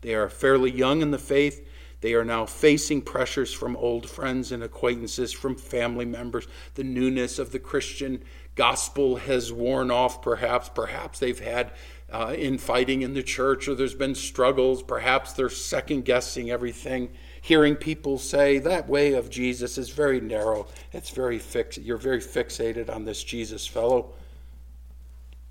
They 0.01 0.15
are 0.15 0.29
fairly 0.29 0.71
young 0.71 1.01
in 1.01 1.13
the 1.13 1.19
faith. 1.19 1.67
They 2.01 2.13
are 2.13 2.25
now 2.25 2.45
facing 2.45 3.01
pressures 3.01 3.55
from 3.55 3.77
old 3.77 4.11
friends 4.11 4.53
and 4.53 4.63
acquaintances, 4.63 5.33
from 5.33 5.55
family 5.57 6.05
members. 6.05 6.47
The 6.75 6.85
newness 6.85 7.39
of 7.39 7.53
the 7.53 7.59
Christian 7.59 8.23
gospel 8.55 9.17
has 9.17 9.51
worn 9.51 9.91
off, 9.91 10.21
perhaps. 10.21 10.69
Perhaps 10.69 11.21
they've 11.21 11.39
had 11.39 11.73
uh, 12.15 12.33
infighting 12.33 13.03
in 13.03 13.13
the 13.13 13.23
church 13.25 13.67
or 13.67 13.75
there's 13.75 13.95
been 13.95 14.15
struggles. 14.15 14.85
Perhaps 14.85 15.33
they're 15.33 15.51
second 15.51 16.05
guessing 16.05 16.49
everything. 16.49 17.11
Hearing 17.43 17.75
people 17.75 18.19
say 18.19 18.61
that 18.61 18.89
way 18.89 19.15
of 19.15 19.31
Jesus 19.31 19.79
is 19.79 19.91
very 19.91 20.21
narrow. 20.21 20.69
It's 20.93 21.11
very 21.11 21.41
fix. 21.41 21.77
You're 21.77 21.97
very 21.97 22.21
fixated 22.21 22.89
on 22.89 23.05
this 23.05 23.25
Jesus 23.25 23.67
fellow. 23.67 24.13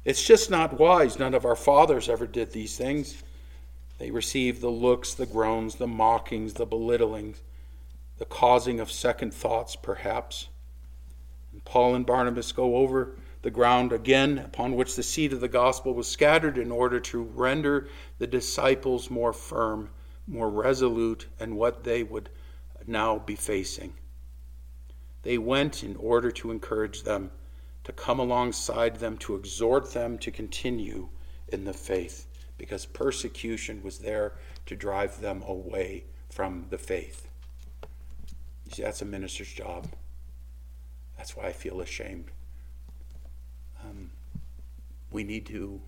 It's 0.06 0.23
just 0.23 0.49
not 0.49 0.80
wise. 0.80 1.19
None 1.19 1.34
of 1.34 1.43
our 1.43 1.58
fathers 1.58 2.08
ever 2.08 2.26
did 2.26 2.54
these 2.54 2.78
things. 2.78 3.21
They 3.97 4.12
received 4.12 4.62
the 4.62 4.69
looks, 4.69 5.13
the 5.13 5.26
groans, 5.26 5.76
the 5.76 5.88
mockings, 5.88 6.54
the 6.54 6.65
belittlings, 6.65 7.41
the 8.19 8.26
causing 8.26 8.80
of 8.80 8.89
second 8.89 9.34
thoughts, 9.34 9.76
perhaps. 9.76 10.47
And 11.52 11.63
Paul 11.65 11.95
and 11.95 12.06
Barnabas 12.06 12.54
go 12.54 12.78
over 12.78 13.17
the 13.43 13.51
ground 13.51 13.91
again 13.91 14.39
upon 14.39 14.75
which 14.75 14.95
the 14.95 15.03
seed 15.03 15.34
of 15.34 15.41
the 15.41 15.47
gospel 15.49 15.93
was 15.93 16.08
scattered 16.08 16.58
in 16.58 16.71
order 16.71 16.99
to 16.99 17.21
render 17.21 17.89
the 18.17 18.25
disciples 18.25 19.10
more 19.10 19.34
firm, 19.34 19.89
more 20.27 20.49
resolute 20.49 21.27
in 21.39 21.56
what 21.56 21.84
they 21.84 22.03
would 22.03 22.29
now 22.88 23.19
be 23.19 23.36
facing. 23.36 23.93
They 25.23 25.38
went 25.38 25.84
in 25.84 25.97
order 25.97 26.32
to 26.32 26.51
encourage 26.51 27.03
them, 27.03 27.32
to 27.84 27.91
come 27.91 28.19
alongside 28.19 28.97
them, 28.97 29.17
to 29.19 29.36
exhort 29.36 29.93
them 29.93 30.17
to 30.19 30.32
continue 30.32 31.10
in 31.49 31.65
the 31.65 31.73
faith 31.73 32.27
because 32.58 32.86
persecution 32.86 33.84
was 33.84 33.99
there 33.99 34.34
to 34.65 34.75
drive 34.75 35.19
them 35.19 35.43
away 35.45 36.06
from 36.29 36.65
the 36.69 36.77
faith. 36.77 37.27
You 38.65 38.71
see, 38.71 38.82
that's 38.84 39.01
a 39.01 39.06
minister's 39.06 39.51
job. 39.51 39.89
That's 41.17 41.36
why 41.36 41.47
I 41.47 41.51
feel 41.51 41.82
ashamed. 41.82 42.32
We 45.13 45.23
need 45.23 45.45
to 45.45 45.80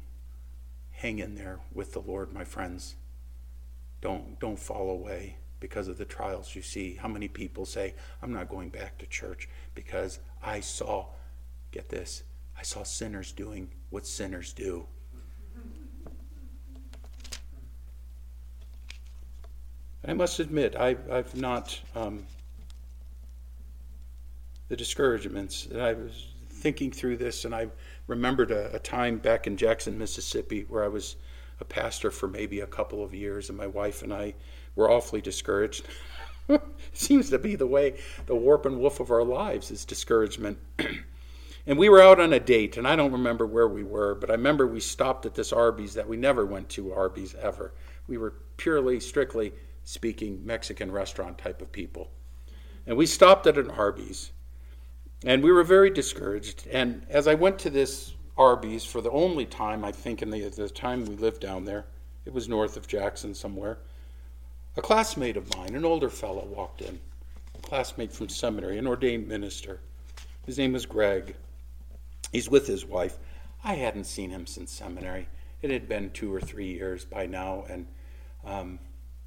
hang 0.91 1.17
in 1.19 1.33
there 1.33 1.59
with 1.73 1.93
the 1.93 1.99
Lord, 1.99 2.31
my 2.31 2.43
friends. 2.43 2.95
Don't 3.99 4.39
don't 4.39 4.59
fall 4.59 4.91
away 4.91 5.38
because 5.59 5.88
of 5.88 5.97
the 5.97 6.05
trials 6.05 6.55
you 6.55 6.61
see. 6.61 6.93
How 6.93 7.07
many 7.07 7.27
people 7.27 7.65
say, 7.65 7.95
"I'm 8.21 8.31
not 8.31 8.49
going 8.49 8.69
back 8.69 8.99
to 8.99 9.07
church 9.07 9.49
because 9.73 10.19
I 10.43 10.59
saw 10.59 11.07
get 11.71 11.89
this, 11.89 12.23
I 12.57 12.61
saw 12.61 12.83
sinners 12.83 13.31
doing 13.31 13.71
what 13.89 14.05
sinners 14.05 14.53
do." 14.53 14.85
I 20.07 20.13
must 20.13 20.39
admit, 20.39 20.75
I, 20.75 20.97
I've 21.09 21.35
not, 21.35 21.81
um, 21.95 22.27
the 24.67 24.75
discouragements. 24.75 25.65
And 25.65 25.81
I 25.81 25.93
was 25.93 26.27
thinking 26.49 26.91
through 26.91 27.17
this, 27.17 27.45
and 27.45 27.55
I 27.55 27.69
remembered 28.07 28.51
a, 28.51 28.75
a, 28.75 28.79
time 28.79 29.17
back 29.17 29.47
in 29.47 29.57
Jackson, 29.57 29.97
Mississippi, 29.97 30.65
where 30.67 30.83
I 30.83 30.87
was 30.87 31.15
a 31.59 31.65
pastor 31.65 32.11
for 32.11 32.27
maybe 32.27 32.59
a 32.59 32.67
couple 32.67 33.03
of 33.03 33.13
years, 33.13 33.49
and 33.49 33.57
my 33.57 33.67
wife 33.67 34.01
and 34.01 34.13
I 34.13 34.35
were 34.75 34.91
awfully 34.91 35.21
discouraged. 35.21 35.85
it 36.49 36.61
seems 36.93 37.29
to 37.29 37.39
be 37.39 37.55
the 37.55 37.67
way, 37.67 37.97
the 38.25 38.35
warp 38.35 38.65
and 38.65 38.79
woof 38.79 38.99
of 38.99 39.11
our 39.11 39.23
lives 39.23 39.71
is 39.71 39.85
discouragement. 39.85 40.59
and 41.65 41.79
we 41.79 41.89
were 41.89 42.01
out 42.01 42.19
on 42.19 42.33
a 42.33 42.39
date, 42.39 42.77
and 42.77 42.87
I 42.87 42.95
don't 42.95 43.11
remember 43.11 43.47
where 43.47 43.67
we 43.67 43.83
were, 43.83 44.15
but 44.15 44.29
I 44.29 44.33
remember 44.33 44.67
we 44.67 44.79
stopped 44.79 45.25
at 45.25 45.35
this 45.35 45.53
Arby's 45.53 45.93
that 45.95 46.07
we 46.07 46.17
never 46.17 46.45
went 46.45 46.69
to 46.69 46.93
Arby's 46.93 47.35
ever. 47.35 47.73
We 48.07 48.17
were 48.17 48.35
purely, 48.57 48.99
strictly 48.99 49.53
speaking 49.83 50.45
Mexican 50.45 50.91
restaurant 50.91 51.37
type 51.37 51.61
of 51.61 51.71
people. 51.71 52.11
And 52.85 52.97
we 52.97 53.05
stopped 53.05 53.47
at 53.47 53.57
an 53.57 53.71
Arby's 53.71 54.31
and 55.25 55.43
we 55.43 55.51
were 55.51 55.63
very 55.63 55.89
discouraged. 55.89 56.67
And 56.71 57.05
as 57.09 57.27
I 57.27 57.33
went 57.33 57.59
to 57.59 57.69
this 57.69 58.13
Arby's 58.38 58.85
for 58.85 59.01
the 59.01 59.11
only 59.11 59.45
time, 59.45 59.83
I 59.83 59.91
think, 59.91 60.21
in 60.21 60.29
the, 60.29 60.47
the 60.49 60.69
time 60.69 61.05
we 61.05 61.15
lived 61.15 61.41
down 61.41 61.65
there, 61.65 61.85
it 62.25 62.33
was 62.33 62.47
north 62.47 62.77
of 62.77 62.88
Jackson 62.88 63.33
somewhere, 63.33 63.79
a 64.77 64.81
classmate 64.81 65.38
of 65.38 65.55
mine, 65.55 65.75
an 65.75 65.85
older 65.85 66.09
fellow, 66.09 66.45
walked 66.45 66.81
in, 66.81 66.99
a 67.55 67.61
classmate 67.61 68.11
from 68.11 68.29
seminary, 68.29 68.77
an 68.77 68.88
ordained 68.88 69.27
minister. 69.27 69.79
His 70.45 70.57
name 70.57 70.73
was 70.73 70.85
Greg. 70.85 71.35
He's 72.31 72.49
with 72.49 72.67
his 72.67 72.85
wife. 72.85 73.17
I 73.63 73.75
hadn't 73.75 74.03
seen 74.03 74.29
him 74.29 74.45
since 74.45 74.71
seminary. 74.71 75.27
It 75.61 75.71
had 75.71 75.88
been 75.88 76.11
two 76.11 76.33
or 76.33 76.41
three 76.41 76.71
years 76.71 77.05
by 77.05 77.25
now, 77.25 77.65
and 77.69 77.88
um, 78.43 78.79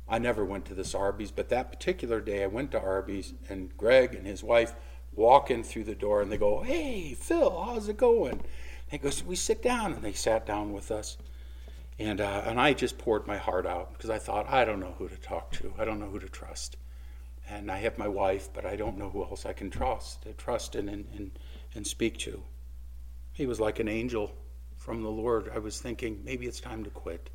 I 0.08 0.18
never 0.18 0.44
went 0.44 0.66
to 0.66 0.74
this 0.74 0.94
Arby's, 0.94 1.32
but 1.32 1.48
that 1.48 1.72
particular 1.72 2.20
day 2.20 2.44
I 2.44 2.46
went 2.46 2.70
to 2.72 2.80
Arby's, 2.80 3.32
and 3.48 3.76
Greg 3.76 4.14
and 4.14 4.26
his 4.26 4.44
wife 4.44 4.74
walk 5.18 5.50
in 5.50 5.62
through 5.64 5.84
the 5.84 5.94
door, 5.94 6.22
and 6.22 6.32
they 6.32 6.38
go, 6.38 6.62
"Hey, 6.62 7.12
Phil, 7.14 7.62
how's 7.62 7.88
it 7.88 7.96
going?" 7.96 8.40
They 8.90 8.98
go, 8.98 9.10
"We 9.26 9.36
sit 9.36 9.62
down," 9.62 9.92
and 9.92 10.02
they 10.02 10.12
sat 10.12 10.46
down 10.46 10.72
with 10.72 10.90
us, 10.90 11.18
and 11.98 12.20
uh, 12.20 12.42
and 12.46 12.60
I 12.60 12.72
just 12.72 12.96
poured 12.96 13.26
my 13.26 13.36
heart 13.36 13.66
out 13.66 13.92
because 13.92 14.10
I 14.10 14.18
thought 14.18 14.48
I 14.48 14.64
don't 14.64 14.80
know 14.80 14.94
who 14.98 15.08
to 15.08 15.16
talk 15.16 15.50
to, 15.52 15.74
I 15.76 15.84
don't 15.84 16.00
know 16.00 16.08
who 16.08 16.20
to 16.20 16.28
trust, 16.28 16.76
and 17.48 17.70
I 17.70 17.78
have 17.78 17.98
my 17.98 18.08
wife, 18.08 18.48
but 18.54 18.64
I 18.64 18.76
don't 18.76 18.96
know 18.96 19.10
who 19.10 19.22
else 19.24 19.44
I 19.44 19.52
can 19.52 19.70
trust, 19.70 20.22
to 20.22 20.32
trust 20.32 20.76
and 20.76 20.88
and 20.88 21.38
and 21.74 21.86
speak 21.86 22.16
to. 22.18 22.42
He 23.32 23.46
was 23.46 23.60
like 23.60 23.80
an 23.80 23.88
angel 23.88 24.34
from 24.76 25.02
the 25.02 25.10
Lord. 25.10 25.50
I 25.54 25.58
was 25.58 25.80
thinking 25.80 26.22
maybe 26.24 26.46
it's 26.46 26.60
time 26.60 26.84
to 26.84 26.90
quit. 26.90 27.30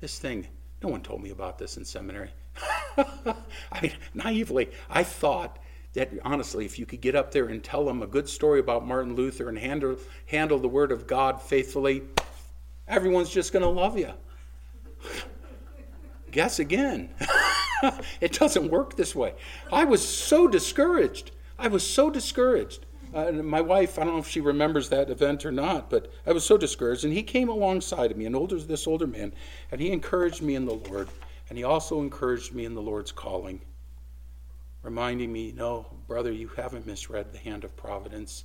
This 0.00 0.18
thing 0.18 0.46
no 0.82 0.90
one 0.90 1.02
told 1.02 1.22
me 1.22 1.30
about 1.30 1.58
this 1.58 1.78
in 1.78 1.84
seminary. 1.84 2.30
I 2.96 3.80
mean, 3.80 3.92
naively, 4.12 4.68
I 4.90 5.02
thought 5.02 5.58
that 5.94 6.10
honestly, 6.24 6.64
if 6.64 6.78
you 6.78 6.86
could 6.86 7.00
get 7.00 7.14
up 7.14 7.30
there 7.30 7.46
and 7.46 7.62
tell 7.62 7.84
them 7.84 8.02
a 8.02 8.06
good 8.06 8.28
story 8.28 8.60
about 8.60 8.86
Martin 8.86 9.14
Luther 9.14 9.48
and 9.48 9.58
handle, 9.58 9.96
handle 10.26 10.58
the 10.58 10.68
Word 10.68 10.92
of 10.92 11.06
God 11.06 11.40
faithfully, 11.40 12.02
everyone's 12.86 13.30
just 13.30 13.52
going 13.52 13.62
to 13.62 13.68
love 13.68 13.98
you. 13.98 14.12
Guess 16.30 16.58
again. 16.58 17.10
it 18.20 18.32
doesn't 18.32 18.70
work 18.70 18.96
this 18.96 19.14
way. 19.14 19.34
I 19.72 19.84
was 19.84 20.06
so 20.06 20.48
discouraged. 20.48 21.30
I 21.58 21.68
was 21.68 21.86
so 21.86 22.10
discouraged. 22.10 22.86
Uh, 23.14 23.30
my 23.30 23.60
wife, 23.60 23.96
I 23.96 24.02
don't 24.02 24.14
know 24.14 24.18
if 24.18 24.28
she 24.28 24.40
remembers 24.40 24.88
that 24.88 25.08
event 25.08 25.46
or 25.46 25.52
not, 25.52 25.88
but 25.88 26.10
I 26.26 26.32
was 26.32 26.44
so 26.44 26.56
discouraged. 26.58 27.04
And 27.04 27.12
he 27.12 27.22
came 27.22 27.48
alongside 27.48 28.10
of 28.10 28.16
me, 28.16 28.26
an 28.26 28.34
older, 28.34 28.58
this 28.58 28.88
older 28.88 29.06
man, 29.06 29.32
and 29.70 29.80
he 29.80 29.92
encouraged 29.92 30.42
me 30.42 30.56
in 30.56 30.64
the 30.64 30.74
Lord. 30.74 31.08
And 31.48 31.56
he 31.56 31.62
also 31.62 32.00
encouraged 32.00 32.52
me 32.52 32.64
in 32.64 32.74
the 32.74 32.82
Lord's 32.82 33.12
calling, 33.12 33.60
reminding 34.84 35.32
me, 35.32 35.52
no, 35.56 35.86
brother, 36.06 36.30
you 36.30 36.46
haven't 36.48 36.86
misread 36.86 37.32
the 37.32 37.38
hand 37.38 37.64
of 37.64 37.74
providence. 37.74 38.44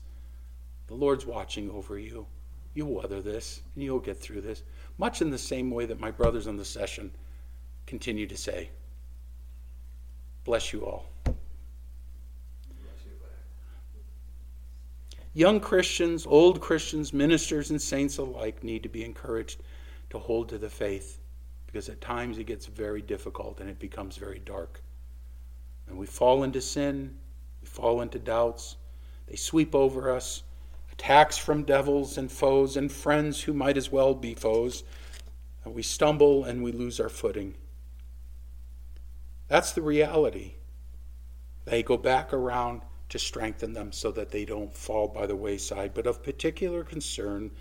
The 0.88 0.95
Lord's 0.95 1.25
watching 1.25 1.69
over 1.69 1.99
you. 1.99 2.25
You'll 2.73 2.93
weather 2.93 3.21
this, 3.21 3.62
and 3.75 3.84
you'll 3.84 3.99
get 3.99 4.17
through 4.17 4.41
this. 4.41 4.63
Much 4.97 5.21
in 5.21 5.30
the 5.30 5.38
same 5.38 5.69
way 5.69 5.86
that 5.86 5.99
my 5.99 6.12
brothers 6.12 6.47
in 6.47 6.56
the 6.56 6.65
session 6.65 7.12
continue 7.86 8.25
to 8.25 8.38
say. 8.38 8.69
Bless 10.45 10.71
you 10.71 10.86
all. 10.86 11.06
Young 15.34 15.60
Christians, 15.60 16.25
old 16.25 16.60
Christians, 16.62 17.13
ministers, 17.13 17.69
and 17.69 17.82
saints 17.82 18.17
alike 18.17 18.63
need 18.63 18.82
to 18.84 18.89
be 18.89 19.04
encouraged 19.04 19.62
to 20.10 20.17
hold 20.17 20.49
to 20.49 20.58
the 20.58 20.69
faith 20.69 21.19
because 21.67 21.88
at 21.88 22.02
times 22.02 22.39
it 22.39 22.45
gets 22.45 22.65
very 22.65 23.02
difficult 23.02 23.60
and 23.60 23.69
it 23.69 23.78
becomes 23.78 24.17
very 24.17 24.39
dark. 24.39 24.82
And 25.89 25.97
we 25.97 26.06
fall 26.06 26.43
into 26.43 26.62
sin, 26.62 27.17
we 27.62 27.67
fall 27.67 28.02
into 28.02 28.19
doubts, 28.19 28.78
they 29.28 29.36
sweep 29.36 29.75
over 29.75 30.10
us, 30.10 30.43
attacks 30.91 31.38
from 31.38 31.63
devils 31.63 32.17
and 32.17 32.32
foes 32.32 32.78
and 32.78 32.91
friends 32.91 33.41
who 33.41 33.54
might 33.54 33.78
as 33.78 33.91
well 33.91 34.13
be 34.13 34.34
foes. 34.34 34.84
And 35.63 35.73
we 35.73 35.84
stumble 35.84 36.45
and 36.45 36.63
we 36.63 36.71
lose 36.71 36.99
our 36.99 37.10
footing. 37.10 37.56
That's 39.47 39.71
the 39.71 39.82
reality. 39.82 40.54
They 41.65 41.84
go 41.84 41.97
back 41.97 42.34
around 42.34 42.82
to 43.10 43.19
strengthen 43.19 43.73
them 43.73 43.91
so 43.91 44.12
that 44.12 44.30
they 44.30 44.45
don't 44.45 44.73
fall 44.73 45.08
by 45.08 45.25
the 45.25 45.36
wayside. 45.36 45.93
But 45.93 46.08
of 46.08 46.23
particular 46.23 46.84
concern 46.84 47.52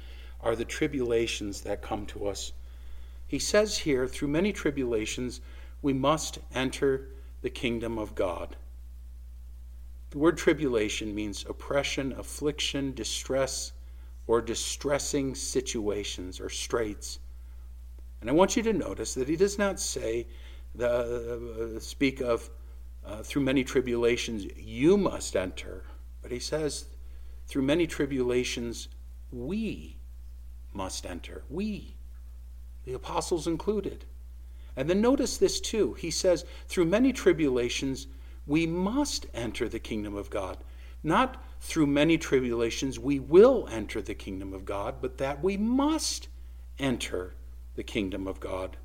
are 0.41 0.55
the 0.55 0.65
tribulations 0.65 1.63
that 1.63 1.83
come 1.83 2.07
to 2.07 2.29
us. 2.29 2.53
He 3.27 3.39
says 3.39 3.79
here, 3.79 4.07
through 4.07 4.29
many 4.29 4.53
tribulations, 4.53 5.41
we 5.83 5.93
must 5.93 6.39
enter 6.55 7.09
the 7.43 7.51
kingdom 7.51 7.99
of 7.99 8.15
God. 8.15 8.57
The 10.11 10.19
word 10.19 10.39
tribulation 10.39 11.15
means 11.15 11.45
oppression, 11.49 12.13
affliction, 12.13 12.95
distress, 12.95 13.73
or 14.27 14.41
distressing 14.41 15.35
situations 15.35 16.41
or 16.41 16.49
straits. 16.49 17.19
And 18.21 18.29
I 18.29 18.33
want 18.33 18.57
you 18.57 18.63
to 18.65 18.73
notice 18.73 19.15
that 19.15 19.29
he 19.29 19.37
does 19.37 19.59
not 19.59 19.79
say, 19.79 20.27
the, 20.75 21.77
uh, 21.77 21.81
speak 21.81 22.21
of 22.21 22.51
uh, 23.05 23.23
through 23.23 23.43
many 23.43 23.65
tribulations 23.65 24.47
you 24.57 24.97
must 24.97 25.37
enter. 25.37 25.85
But 26.23 26.31
he 26.31 26.39
says, 26.39 26.87
through 27.47 27.63
many 27.63 27.87
tribulations 27.87 28.89
we 29.31 29.97
must 30.73 31.07
enter. 31.07 31.43
We, 31.49 31.97
the 32.85 32.95
apostles 32.95 33.47
included. 33.47 34.05
And 34.79 34.89
then 34.89 35.01
notice 35.01 35.39
this 35.39 35.59
too. 35.61 35.95
He 35.95 36.13
says, 36.13 36.45
through 36.69 36.85
many 36.85 37.13
tribulations 37.13 38.07
we 38.47 38.65
must 38.65 39.27
enter 39.35 39.69
the 39.69 39.81
kingdom 39.81 40.15
of 40.15 40.31
God. 40.31 40.57
Not 41.03 41.43
through 41.61 41.89
many 41.89 42.17
tribulations 42.17 42.97
we 42.97 43.19
will 43.19 43.69
enter 43.73 44.01
the 44.01 44.15
kingdom 44.15 44.55
of 44.55 44.65
God, 44.65 44.97
but 45.01 45.19
that 45.19 45.43
we 45.43 45.57
must 45.57 46.29
enter 46.79 47.35
the 47.75 47.83
kingdom 47.83 48.29
of 48.29 48.39
God. 48.39 48.77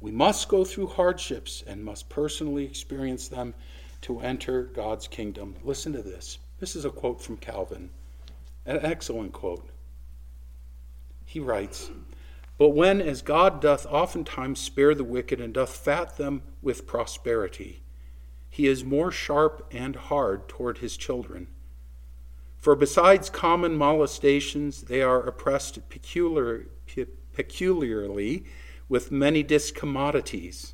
We 0.00 0.10
must 0.10 0.48
go 0.48 0.64
through 0.64 0.86
hardships 0.86 1.62
and 1.66 1.84
must 1.84 2.08
personally 2.08 2.64
experience 2.64 3.28
them 3.28 3.52
to 4.00 4.20
enter 4.20 4.62
God's 4.62 5.06
kingdom. 5.08 5.56
Listen 5.62 5.92
to 5.92 6.02
this. 6.02 6.38
This 6.58 6.74
is 6.74 6.86
a 6.86 6.90
quote 6.90 7.20
from 7.20 7.36
Calvin, 7.36 7.90
an 8.64 8.78
excellent 8.80 9.32
quote. 9.32 9.68
He 11.26 11.38
writes, 11.38 11.90
But 12.58 12.70
when, 12.70 13.00
as 13.00 13.22
God 13.22 13.60
doth 13.60 13.86
oftentimes 13.86 14.58
spare 14.58 14.94
the 14.94 15.04
wicked 15.04 15.40
and 15.40 15.54
doth 15.54 15.76
fat 15.76 16.16
them 16.16 16.42
with 16.60 16.86
prosperity, 16.86 17.84
he 18.50 18.66
is 18.66 18.84
more 18.84 19.12
sharp 19.12 19.68
and 19.70 19.94
hard 19.94 20.48
toward 20.48 20.78
his 20.78 20.96
children. 20.96 21.46
For 22.56 22.74
besides 22.74 23.30
common 23.30 23.76
molestations, 23.76 24.82
they 24.82 25.00
are 25.00 25.22
oppressed 25.22 25.88
peculiar, 25.88 26.66
peculiarly 27.32 28.44
with 28.88 29.12
many 29.12 29.44
discommodities. 29.44 30.72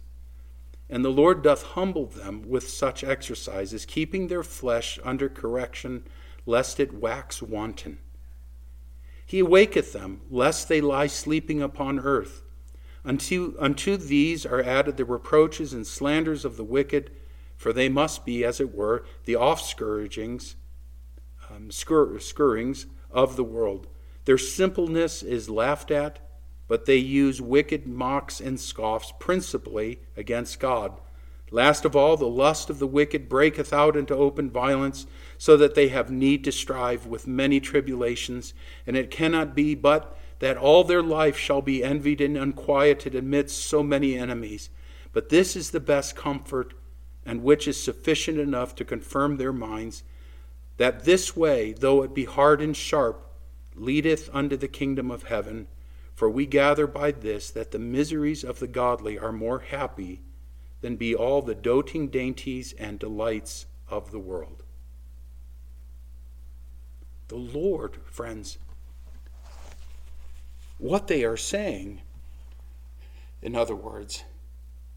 And 0.89 1.05
the 1.05 1.11
Lord 1.11 1.43
doth 1.43 1.63
humble 1.63 2.07
them 2.07 2.43
with 2.49 2.69
such 2.69 3.05
exercises, 3.05 3.85
keeping 3.85 4.29
their 4.29 4.43
flesh 4.43 4.99
under 5.05 5.29
correction, 5.29 6.07
lest 6.47 6.81
it 6.81 6.95
wax 6.95 7.43
wanton. 7.43 7.99
He 9.27 9.41
awaketh 9.41 9.93
them, 9.93 10.21
lest 10.31 10.69
they 10.69 10.81
lie 10.81 11.07
sleeping 11.07 11.63
upon 11.63 12.01
earth. 12.01 12.43
Unto, 13.05 13.55
unto 13.59 13.97
these 13.97 14.47
are 14.47 14.63
added 14.63 14.97
the 14.97 15.05
reproaches 15.05 15.73
and 15.73 15.87
slanders 15.87 16.45
of 16.45 16.57
the 16.57 16.65
wicked, 16.65 17.11
for 17.57 17.73
they 17.73 17.89
must 17.89 18.25
be, 18.25 18.45
as 18.45 18.61
it 18.61 18.75
were, 18.75 19.05
the 19.25 19.37
offscourgings, 19.37 20.55
um, 21.51 21.71
scourings 21.71 22.87
of 23.11 23.37
the 23.37 23.45
world. 23.45 23.87
Their 24.25 24.39
simpleness 24.39 25.23
is 25.23 25.51
laughed 25.51 25.91
at, 25.91 26.21
but 26.67 26.87
they 26.87 26.97
use 26.97 27.41
wicked 27.43 27.87
mocks 27.87 28.41
and 28.41 28.59
scoffs 28.59 29.13
principally 29.19 30.01
against 30.17 30.59
God. 30.59 30.99
Last 31.55 31.85
of 31.85 31.95
all, 31.95 32.17
the 32.17 32.27
lust 32.27 32.69
of 32.69 32.81
the 32.81 32.87
wicked 32.87 33.29
breaketh 33.29 33.73
out 33.73 33.97
into 33.97 34.13
open 34.13 34.51
violence, 34.51 35.07
so 35.39 35.57
that 35.57 35.77
they 35.77 35.87
have 35.87 36.11
need 36.11 36.43
to 36.43 36.51
strive 36.51 37.07
with 37.07 37.29
many 37.29 37.61
tribulations, 37.61 38.55
and 38.89 38.97
it 38.97 39.09
cannot 39.09 39.55
be 39.55 39.77
but 39.77 40.19
that 40.41 40.57
all 40.57 40.83
their 40.83 41.01
life 41.01 41.39
shall 41.39 41.63
be 41.63 41.85
envied 41.85 42.21
and 42.21 42.37
unquieted 42.37 43.15
amidst 43.15 43.65
so 43.65 43.85
many 43.85 44.19
enemies. 44.19 44.69
But 45.13 45.29
this 45.29 45.55
is 45.55 45.71
the 45.71 45.79
best 45.79 46.17
comfort, 46.17 46.75
and 47.25 47.45
which 47.45 47.69
is 47.69 47.81
sufficient 47.81 48.41
enough 48.41 48.75
to 48.75 48.85
confirm 48.85 49.37
their 49.37 49.53
minds, 49.53 50.03
that 50.79 51.05
this 51.05 51.37
way, 51.37 51.73
though 51.73 52.03
it 52.03 52.17
be 52.17 52.25
hard 52.25 52.61
and 52.61 52.77
sharp, 52.77 53.31
leadeth 53.77 54.29
unto 54.33 54.57
the 54.57 54.67
kingdom 54.67 55.09
of 55.09 55.23
heaven 55.23 55.69
for 56.17 56.29
we 56.31 56.47
gather 56.47 56.87
by 56.87 57.11
this 57.11 57.51
that 57.51 57.73
the 57.73 57.79
miseries 57.79 58.45
of 58.45 58.61
the 58.61 58.69
godly 58.69 59.19
are 59.19 59.33
more 59.33 59.61
happy 59.61 60.21
than 60.85 60.97
be 60.97 61.15
all 61.15 61.41
the 61.41 61.55
doting 61.55 62.09
dainties 62.09 62.75
and 62.75 62.99
delights 62.99 63.65
of 63.89 64.11
the 64.11 64.19
world. 64.19 64.65
The 67.29 67.37
Lord, 67.37 67.97
friends, 68.05 68.59
what 70.77 71.07
they 71.07 71.25
are 71.25 71.39
saying, 71.39 72.03
in 73.41 73.57
other 73.57 73.75
words, 73.75 74.25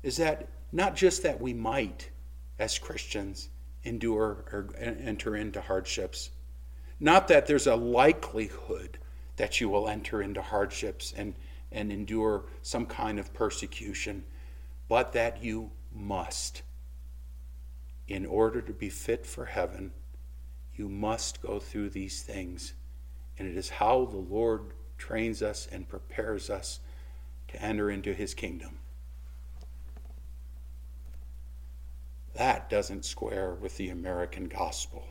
is 0.03 0.17
that 0.17 0.49
not 0.73 0.93
just 0.97 1.23
that 1.23 1.39
we 1.39 1.53
might, 1.53 2.09
as 2.59 2.77
Christians, 2.77 3.47
endure 3.85 4.43
or 4.51 4.67
enter 4.77 5.37
into 5.37 5.61
hardships, 5.61 6.31
not 6.99 7.29
that 7.29 7.47
there's 7.47 7.65
a 7.65 7.77
likelihood 7.77 8.97
that 9.37 9.61
you 9.61 9.69
will 9.69 9.87
enter 9.87 10.21
into 10.21 10.41
hardships 10.41 11.13
and, 11.15 11.33
and 11.71 11.93
endure 11.93 12.43
some 12.61 12.85
kind 12.85 13.17
of 13.17 13.33
persecution, 13.33 14.25
but 14.89 15.13
that 15.13 15.41
you 15.41 15.71
must. 15.97 16.61
In 18.07 18.25
order 18.25 18.61
to 18.61 18.73
be 18.73 18.89
fit 18.89 19.25
for 19.25 19.45
heaven, 19.45 19.91
you 20.75 20.87
must 20.87 21.41
go 21.41 21.59
through 21.59 21.89
these 21.89 22.21
things. 22.21 22.73
And 23.37 23.47
it 23.47 23.57
is 23.57 23.69
how 23.69 24.05
the 24.05 24.17
Lord 24.17 24.73
trains 24.97 25.41
us 25.41 25.67
and 25.71 25.89
prepares 25.89 26.49
us 26.49 26.79
to 27.49 27.61
enter 27.61 27.89
into 27.89 28.13
his 28.13 28.33
kingdom. 28.33 28.79
That 32.35 32.69
doesn't 32.69 33.05
square 33.05 33.55
with 33.55 33.77
the 33.77 33.89
American 33.89 34.47
gospel. 34.47 35.07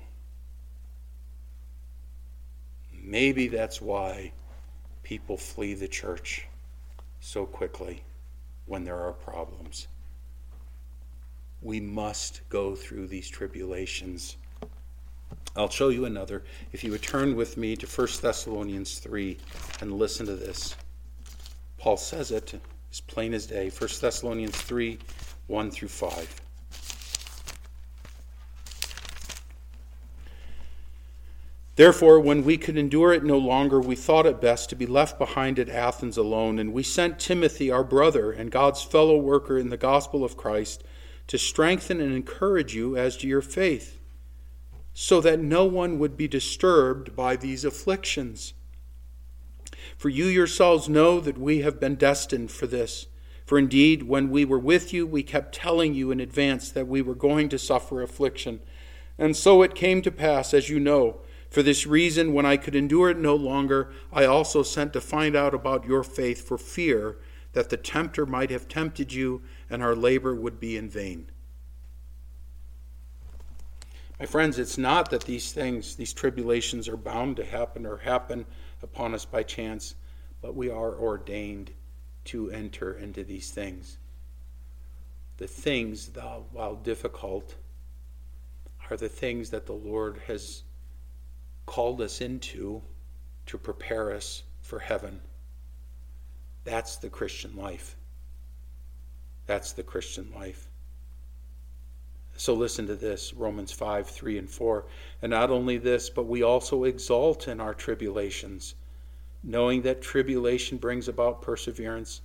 Maybe 2.92 3.48
that's 3.48 3.80
why 3.80 4.32
people 5.02 5.36
flee 5.36 5.74
the 5.74 5.88
church 5.88 6.46
so 7.20 7.46
quickly 7.46 8.02
when 8.66 8.84
there 8.84 8.98
are 8.98 9.12
problems. 9.12 9.88
We 11.66 11.80
must 11.80 12.42
go 12.48 12.76
through 12.76 13.08
these 13.08 13.28
tribulations. 13.28 14.36
I'll 15.56 15.68
show 15.68 15.88
you 15.88 16.04
another. 16.04 16.44
If 16.70 16.84
you 16.84 16.92
would 16.92 17.02
turn 17.02 17.34
with 17.34 17.56
me 17.56 17.74
to 17.74 17.88
1 17.88 18.08
Thessalonians 18.22 19.00
3 19.00 19.36
and 19.80 19.94
listen 19.94 20.26
to 20.26 20.36
this. 20.36 20.76
Paul 21.76 21.96
says 21.96 22.30
it 22.30 22.54
as 22.92 23.00
plain 23.00 23.34
as 23.34 23.46
day. 23.46 23.70
1 23.70 23.90
Thessalonians 24.00 24.56
3 24.56 24.96
1 25.48 25.70
through 25.72 25.88
5. 25.88 26.40
Therefore, 31.74 32.20
when 32.20 32.44
we 32.44 32.56
could 32.56 32.78
endure 32.78 33.12
it 33.12 33.24
no 33.24 33.38
longer, 33.38 33.80
we 33.80 33.96
thought 33.96 34.24
it 34.24 34.40
best 34.40 34.70
to 34.70 34.76
be 34.76 34.86
left 34.86 35.18
behind 35.18 35.58
at 35.58 35.68
Athens 35.68 36.16
alone, 36.16 36.60
and 36.60 36.72
we 36.72 36.84
sent 36.84 37.18
Timothy, 37.18 37.72
our 37.72 37.82
brother 37.82 38.30
and 38.30 38.52
God's 38.52 38.84
fellow 38.84 39.18
worker 39.18 39.58
in 39.58 39.70
the 39.70 39.76
gospel 39.76 40.22
of 40.22 40.36
Christ, 40.36 40.84
to 41.26 41.38
strengthen 41.38 42.00
and 42.00 42.14
encourage 42.14 42.74
you 42.74 42.96
as 42.96 43.16
to 43.16 43.26
your 43.26 43.42
faith, 43.42 43.98
so 44.94 45.20
that 45.20 45.40
no 45.40 45.64
one 45.64 45.98
would 45.98 46.16
be 46.16 46.28
disturbed 46.28 47.14
by 47.14 47.36
these 47.36 47.64
afflictions. 47.64 48.54
For 49.96 50.08
you 50.08 50.26
yourselves 50.26 50.88
know 50.88 51.20
that 51.20 51.38
we 51.38 51.60
have 51.60 51.80
been 51.80 51.96
destined 51.96 52.50
for 52.50 52.66
this. 52.66 53.06
For 53.44 53.58
indeed, 53.58 54.04
when 54.04 54.30
we 54.30 54.44
were 54.44 54.58
with 54.58 54.92
you, 54.92 55.06
we 55.06 55.22
kept 55.22 55.54
telling 55.54 55.94
you 55.94 56.10
in 56.10 56.20
advance 56.20 56.70
that 56.70 56.88
we 56.88 57.02
were 57.02 57.14
going 57.14 57.48
to 57.50 57.58
suffer 57.58 58.02
affliction. 58.02 58.60
And 59.18 59.36
so 59.36 59.62
it 59.62 59.74
came 59.74 60.02
to 60.02 60.10
pass, 60.10 60.52
as 60.52 60.68
you 60.68 60.80
know. 60.80 61.20
For 61.48 61.62
this 61.62 61.86
reason, 61.86 62.32
when 62.32 62.44
I 62.44 62.56
could 62.56 62.74
endure 62.74 63.10
it 63.10 63.18
no 63.18 63.34
longer, 63.34 63.92
I 64.12 64.24
also 64.24 64.62
sent 64.62 64.92
to 64.94 65.00
find 65.00 65.36
out 65.36 65.54
about 65.54 65.86
your 65.86 66.02
faith 66.02 66.46
for 66.46 66.58
fear 66.58 67.18
that 67.52 67.70
the 67.70 67.76
tempter 67.76 68.26
might 68.26 68.50
have 68.50 68.68
tempted 68.68 69.12
you 69.12 69.42
and 69.70 69.82
our 69.82 69.96
labor 69.96 70.34
would 70.34 70.60
be 70.60 70.76
in 70.76 70.88
vain. 70.88 71.30
My 74.18 74.26
friends, 74.26 74.58
it's 74.58 74.78
not 74.78 75.10
that 75.10 75.24
these 75.24 75.52
things, 75.52 75.96
these 75.96 76.14
tribulations, 76.14 76.88
are 76.88 76.96
bound 76.96 77.36
to 77.36 77.44
happen 77.44 77.84
or 77.84 77.98
happen 77.98 78.46
upon 78.82 79.14
us 79.14 79.26
by 79.26 79.42
chance, 79.42 79.94
but 80.40 80.54
we 80.54 80.70
are 80.70 80.94
ordained 80.94 81.70
to 82.26 82.50
enter 82.50 82.94
into 82.94 83.24
these 83.24 83.50
things. 83.50 83.98
The 85.36 85.46
things, 85.46 86.08
though, 86.08 86.46
while 86.52 86.76
difficult, 86.76 87.56
are 88.90 88.96
the 88.96 89.08
things 89.08 89.50
that 89.50 89.66
the 89.66 89.74
Lord 89.74 90.20
has 90.26 90.62
called 91.66 92.00
us 92.00 92.20
into 92.20 92.82
to 93.46 93.58
prepare 93.58 94.12
us 94.12 94.44
for 94.62 94.78
heaven. 94.78 95.20
That's 96.64 96.96
the 96.96 97.10
Christian 97.10 97.54
life. 97.54 97.96
That's 99.46 99.72
the 99.72 99.82
Christian 99.82 100.32
life. 100.34 100.68
So 102.36 102.52
listen 102.52 102.86
to 102.88 102.96
this 102.96 103.32
Romans 103.32 103.72
5 103.72 104.08
3 104.08 104.38
and 104.38 104.50
4. 104.50 104.86
And 105.22 105.30
not 105.30 105.50
only 105.50 105.78
this, 105.78 106.10
but 106.10 106.26
we 106.26 106.42
also 106.42 106.84
exult 106.84 107.48
in 107.48 107.60
our 107.60 107.72
tribulations, 107.72 108.74
knowing 109.42 109.82
that 109.82 110.02
tribulation 110.02 110.76
brings 110.76 111.08
about 111.08 111.40
perseverance, 111.40 112.20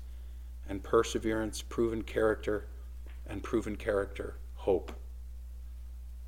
and 0.68 0.84
perseverance, 0.84 1.62
proven 1.62 2.02
character, 2.02 2.68
and 3.26 3.42
proven 3.42 3.76
character, 3.76 4.36
hope. 4.56 4.92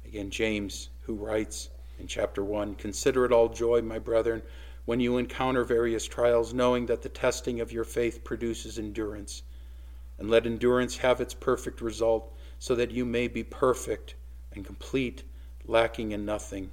Again, 0.06 0.30
James, 0.30 0.90
who 1.02 1.16
writes, 1.16 1.70
in 2.00 2.08
chapter 2.08 2.44
1 2.44 2.76
Consider 2.76 3.26
it 3.26 3.32
all 3.32 3.50
joy, 3.50 3.82
my 3.82 4.00
brethren, 4.00 4.42
when 4.86 5.00
you 5.00 5.18
encounter 5.18 5.64
various 5.64 6.06
trials, 6.06 6.54
knowing 6.54 6.86
that 6.86 7.02
the 7.02 7.10
testing 7.10 7.62
of 7.62 7.72
your 7.72 7.84
faith 7.84 8.24
produces 8.24 8.78
endurance. 8.78 9.44
And 10.18 10.30
let 10.30 10.46
endurance 10.46 10.98
have 10.98 11.20
its 11.20 11.34
perfect 11.34 11.82
result, 11.82 12.34
so 12.60 12.76
that 12.76 12.92
you 12.92 13.06
may 13.06 13.28
be 13.28 13.44
perfect 13.44 14.16
and 14.54 14.66
complete, 14.66 15.24
lacking 15.66 16.12
in 16.12 16.26
nothing. 16.26 16.72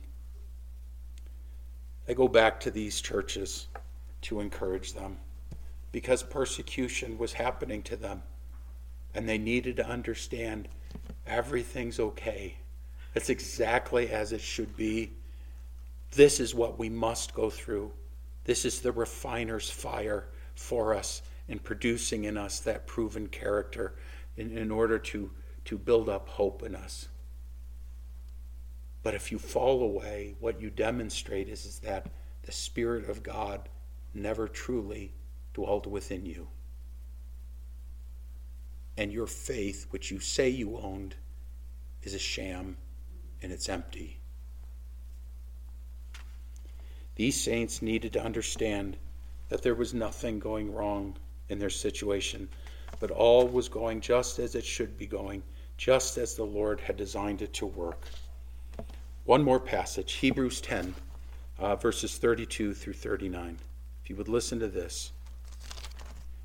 I 2.08 2.12
go 2.12 2.28
back 2.28 2.60
to 2.60 2.70
these 2.70 3.00
churches 3.00 3.68
to 4.22 4.40
encourage 4.40 4.92
them 4.92 5.18
because 5.92 6.22
persecution 6.22 7.18
was 7.18 7.32
happening 7.32 7.82
to 7.84 7.96
them, 7.96 8.22
and 9.14 9.28
they 9.28 9.38
needed 9.38 9.76
to 9.76 9.86
understand 9.86 10.68
everything's 11.26 11.98
okay. 11.98 12.56
It's 13.14 13.30
exactly 13.30 14.10
as 14.10 14.32
it 14.32 14.40
should 14.40 14.76
be. 14.76 15.12
This 16.12 16.40
is 16.40 16.54
what 16.54 16.78
we 16.78 16.88
must 16.88 17.34
go 17.34 17.50
through. 17.50 17.92
This 18.44 18.64
is 18.64 18.80
the 18.80 18.92
refiner's 18.92 19.70
fire 19.70 20.26
for 20.54 20.94
us 20.94 21.22
in 21.50 21.58
producing 21.58 22.24
in 22.24 22.36
us 22.36 22.60
that 22.60 22.86
proven 22.86 23.26
character 23.26 23.96
in, 24.36 24.56
in 24.56 24.70
order 24.70 25.00
to, 25.00 25.32
to 25.64 25.76
build 25.76 26.08
up 26.08 26.28
hope 26.28 26.62
in 26.62 26.76
us. 26.76 27.08
But 29.02 29.14
if 29.14 29.32
you 29.32 29.38
fall 29.38 29.82
away, 29.82 30.36
what 30.38 30.60
you 30.60 30.70
demonstrate 30.70 31.48
is, 31.48 31.66
is 31.66 31.80
that 31.80 32.06
the 32.42 32.52
Spirit 32.52 33.10
of 33.10 33.24
God 33.24 33.68
never 34.14 34.46
truly 34.46 35.12
dwelt 35.52 35.88
within 35.88 36.24
you. 36.24 36.46
And 38.96 39.12
your 39.12 39.26
faith, 39.26 39.88
which 39.90 40.12
you 40.12 40.20
say 40.20 40.48
you 40.48 40.76
owned, 40.78 41.16
is 42.04 42.14
a 42.14 42.18
sham 42.18 42.76
and 43.42 43.50
it's 43.50 43.68
empty. 43.68 44.20
These 47.16 47.42
saints 47.42 47.82
needed 47.82 48.12
to 48.12 48.22
understand 48.22 48.98
that 49.48 49.62
there 49.62 49.74
was 49.74 49.92
nothing 49.92 50.38
going 50.38 50.72
wrong 50.72 51.16
in 51.50 51.58
their 51.58 51.70
situation, 51.70 52.48
but 52.98 53.10
all 53.10 53.46
was 53.46 53.68
going 53.68 54.00
just 54.00 54.38
as 54.38 54.54
it 54.54 54.64
should 54.64 54.96
be 54.96 55.06
going, 55.06 55.42
just 55.76 56.16
as 56.16 56.34
the 56.34 56.44
Lord 56.44 56.80
had 56.80 56.96
designed 56.96 57.42
it 57.42 57.52
to 57.54 57.66
work. 57.66 58.06
One 59.24 59.42
more 59.42 59.60
passage, 59.60 60.14
Hebrews 60.14 60.60
10, 60.62 60.94
uh, 61.58 61.76
verses 61.76 62.16
32 62.16 62.72
through 62.72 62.94
39. 62.94 63.58
If 64.02 64.10
you 64.10 64.16
would 64.16 64.28
listen 64.28 64.58
to 64.60 64.68
this, 64.68 65.12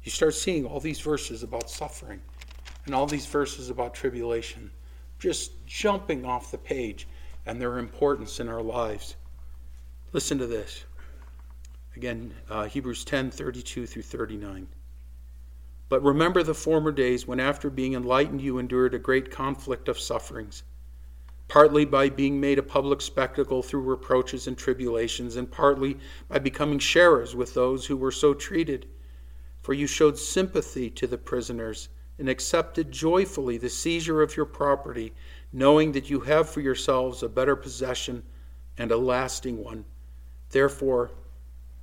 you 0.03 0.12
start 0.12 0.36
seeing 0.36 0.66
all 0.66 0.80
these 0.80 0.99
verses 0.99 1.41
about 1.41 1.70
suffering 1.70 2.22
and 2.86 2.93
all 2.93 3.08
these 3.08 3.26
verses 3.26 3.70
about 3.70 3.93
tribulation 3.93 4.70
just 5.20 5.66
jumping 5.66 6.26
off 6.26 6.51
the 6.51 6.58
page 6.58 7.08
and 7.45 7.60
their 7.60 7.78
importance 7.78 8.39
in 8.39 8.49
our 8.49 8.62
lives. 8.62 9.16
Listen 10.14 10.38
to 10.38 10.47
this. 10.47 10.84
Again, 11.95 12.34
uh, 12.49 12.66
Hebrews 12.66 13.06
10 13.06 13.32
32 13.32 13.88
through 13.88 14.01
39. 14.01 14.68
But 15.88 16.03
remember 16.03 16.41
the 16.41 16.55
former 16.55 16.91
days 16.91 17.27
when, 17.27 17.39
after 17.39 17.69
being 17.69 17.93
enlightened, 17.93 18.41
you 18.41 18.57
endured 18.57 18.95
a 18.95 18.99
great 18.99 19.29
conflict 19.29 19.88
of 19.88 19.99
sufferings, 19.99 20.63
partly 21.47 21.86
by 21.86 22.09
being 22.09 22.39
made 22.39 22.57
a 22.57 22.63
public 22.63 23.01
spectacle 23.01 23.61
through 23.61 23.81
reproaches 23.81 24.47
and 24.47 24.57
tribulations, 24.57 25.36
and 25.36 25.51
partly 25.51 25.99
by 26.27 26.39
becoming 26.39 26.79
sharers 26.79 27.36
with 27.36 27.53
those 27.53 27.86
who 27.86 27.97
were 27.97 28.11
so 28.11 28.33
treated. 28.33 28.88
For 29.61 29.73
you 29.73 29.86
showed 29.86 30.17
sympathy 30.17 30.89
to 30.89 31.05
the 31.05 31.19
prisoners 31.19 31.89
and 32.17 32.29
accepted 32.29 32.91
joyfully 32.91 33.57
the 33.57 33.69
seizure 33.69 34.21
of 34.21 34.36
your 34.36 34.45
property, 34.45 35.13
knowing 35.53 35.91
that 35.91 36.09
you 36.09 36.21
have 36.21 36.49
for 36.49 36.61
yourselves 36.61 37.21
a 37.21 37.29
better 37.29 37.55
possession 37.55 38.23
and 38.77 38.91
a 38.91 38.97
lasting 38.97 39.63
one. 39.63 39.86
Therefore, 40.49 41.11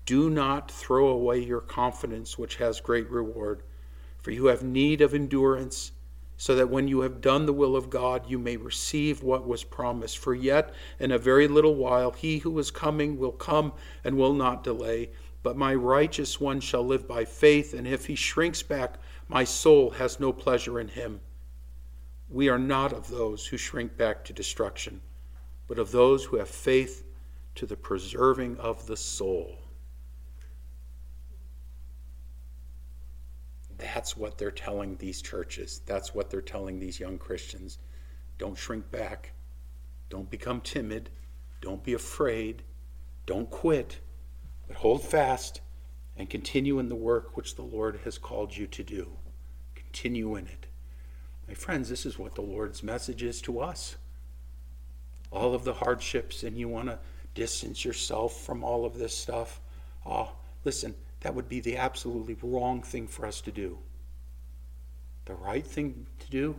do 0.07 0.29
not 0.29 0.71
throw 0.71 1.09
away 1.09 1.39
your 1.39 1.61
confidence, 1.61 2.37
which 2.37 2.57
has 2.57 2.81
great 2.81 3.09
reward, 3.09 3.63
for 4.23 4.31
you 4.31 4.47
have 4.47 4.63
need 4.63 5.01
of 5.01 5.13
endurance, 5.13 5.93
so 6.37 6.55
that 6.57 6.71
when 6.71 6.89
you 6.89 7.03
have 7.03 7.21
done 7.21 7.47
the 7.47 7.53
will 7.53 7.77
of 7.77 7.91
God, 7.91 8.29
you 8.29 8.39
may 8.39 8.57
receive 8.57 9.23
what 9.23 9.47
was 9.47 9.63
promised. 9.63 10.19
For 10.19 10.35
yet 10.35 10.73
in 10.99 11.13
a 11.13 11.19
very 11.19 11.47
little 11.47 11.75
while, 11.75 12.13
he 12.13 12.39
who 12.39 12.59
is 12.59 12.71
coming 12.71 13.19
will 13.19 13.33
come 13.33 13.73
and 14.03 14.17
will 14.17 14.33
not 14.33 14.65
delay. 14.65 15.11
But 15.43 15.57
my 15.57 15.75
righteous 15.75 16.41
one 16.41 16.61
shall 16.61 16.85
live 16.85 17.07
by 17.07 17.25
faith, 17.25 17.75
and 17.75 17.87
if 17.87 18.07
he 18.07 18.15
shrinks 18.15 18.63
back, 18.63 18.95
my 19.29 19.45
soul 19.45 19.91
has 19.91 20.21
no 20.21 20.33
pleasure 20.33 20.81
in 20.81 20.89
him. 20.89 21.21
We 22.29 22.49
are 22.49 22.59
not 22.59 22.93
of 22.93 23.09
those 23.09 23.47
who 23.47 23.57
shrink 23.57 23.97
back 23.97 24.25
to 24.25 24.33
destruction, 24.33 25.01
but 25.67 25.79
of 25.79 25.91
those 25.91 26.25
who 26.25 26.37
have 26.37 26.49
faith 26.49 27.05
to 27.57 27.67
the 27.67 27.77
preserving 27.77 28.57
of 28.59 28.87
the 28.87 28.97
soul. 28.97 29.59
That's 33.83 34.17
what 34.17 34.39
they're 34.39 34.53
telling 34.53 34.97
these 34.97 35.21
churches. 35.21 35.83
That's 35.87 36.15
what 36.15 36.31
they're 36.31 36.41
telling 36.41 36.79
these 36.79 37.01
young 37.01 37.19
Christians. 37.19 37.79
Don't 38.39 38.57
shrink 38.57 38.91
back. 38.93 39.33
Don't 40.09 40.31
become 40.31 40.61
timid. 40.61 41.11
Don't 41.61 41.83
be 41.83 41.93
afraid. 41.93 42.63
Don't 43.27 43.51
quit. 43.51 43.99
But 44.69 44.77
hold 44.77 45.03
fast 45.03 45.61
and 46.17 46.31
continue 46.31 46.79
in 46.79 46.89
the 46.89 46.95
work 46.95 47.37
which 47.37 47.57
the 47.57 47.63
Lord 47.63 48.01
has 48.05 48.19
called 48.19 48.57
you 48.57 48.69
to 48.69 48.85
do. 48.85 49.17
Continue 49.75 50.37
in 50.37 50.47
it. 50.47 50.67
My 51.49 51.55
friends, 51.55 51.89
this 51.89 52.07
is 52.07 52.19
what 52.19 52.37
the 52.37 52.43
Lord's 52.43 52.85
message 52.85 53.25
is 53.25 53.43
to 53.43 53.59
us. 53.59 53.97
All 55.33 55.55
of 55.55 55.65
the 55.65 55.75
hardships, 55.75 56.45
and 56.45 56.57
you 56.57 56.69
want 56.69 56.89
to 56.89 57.01
distance 57.35 57.85
yourself 57.85 58.45
from 58.45 58.63
all 58.63 58.85
of 58.85 58.97
this 58.97 59.17
stuff. 59.17 59.61
Oh, 60.07 60.33
listen, 60.65 60.95
that 61.23 61.35
would 61.35 61.49
be 61.49 61.61
the 61.61 61.77
absolutely 61.77 62.37
wrong 62.43 62.83
thing 62.83 63.07
for 63.07 63.27
us 63.27 63.41
to 63.41 63.53
do. 63.53 63.79
The 65.25 65.35
right 65.35 65.67
thing 65.67 66.07
to 66.19 66.31
do, 66.31 66.57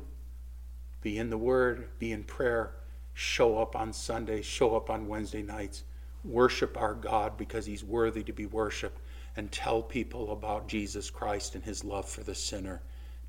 be 1.01 1.17
in 1.17 1.29
the 1.29 1.37
Word, 1.37 1.89
be 1.99 2.13
in 2.13 2.23
prayer, 2.23 2.71
show 3.13 3.57
up 3.57 3.75
on 3.75 3.91
Sunday, 3.91 4.41
show 4.41 4.75
up 4.75 4.89
on 4.89 5.09
Wednesday 5.09 5.41
nights, 5.41 5.83
worship 6.23 6.77
our 6.77 6.93
God 6.93 7.37
because 7.37 7.65
He's 7.65 7.83
worthy 7.83 8.23
to 8.23 8.31
be 8.31 8.45
worshiped, 8.45 8.99
and 9.35 9.51
tell 9.51 9.81
people 9.81 10.31
about 10.31 10.69
Jesus 10.69 11.09
Christ 11.09 11.55
and 11.55 11.63
His 11.63 11.83
love 11.83 12.07
for 12.07 12.23
the 12.23 12.35
sinner. 12.35 12.81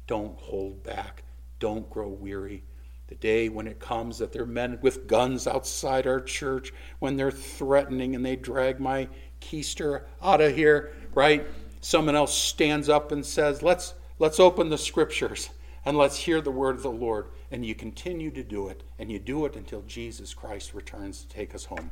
Don't 0.06 0.38
hold 0.38 0.84
back. 0.84 1.24
Don't 1.58 1.90
grow 1.90 2.08
weary. 2.08 2.62
The 3.08 3.16
day 3.16 3.48
when 3.48 3.66
it 3.66 3.80
comes 3.80 4.18
that 4.18 4.32
there 4.32 4.42
are 4.42 4.46
men 4.46 4.78
with 4.80 5.08
guns 5.08 5.46
outside 5.46 6.06
our 6.06 6.20
church, 6.20 6.72
when 7.00 7.16
they're 7.16 7.30
threatening 7.30 8.14
and 8.14 8.24
they 8.24 8.36
drag 8.36 8.80
my 8.80 9.08
keister 9.40 10.04
out 10.22 10.40
of 10.40 10.54
here, 10.54 10.94
right? 11.14 11.46
Someone 11.80 12.16
else 12.16 12.36
stands 12.36 12.88
up 12.88 13.12
and 13.12 13.24
says, 13.24 13.62
Let's 13.62 13.94
let's 14.18 14.40
open 14.40 14.68
the 14.68 14.78
scriptures 14.78 15.50
and 15.84 15.96
let's 15.96 16.16
hear 16.16 16.40
the 16.40 16.50
word 16.50 16.76
of 16.76 16.82
the 16.82 16.90
Lord. 16.90 17.26
And 17.50 17.64
you 17.64 17.74
continue 17.74 18.30
to 18.32 18.42
do 18.42 18.68
it, 18.68 18.82
and 18.98 19.12
you 19.12 19.18
do 19.18 19.44
it 19.44 19.54
until 19.54 19.82
Jesus 19.82 20.34
Christ 20.34 20.74
returns 20.74 21.22
to 21.22 21.28
take 21.28 21.54
us 21.54 21.66
home. 21.66 21.90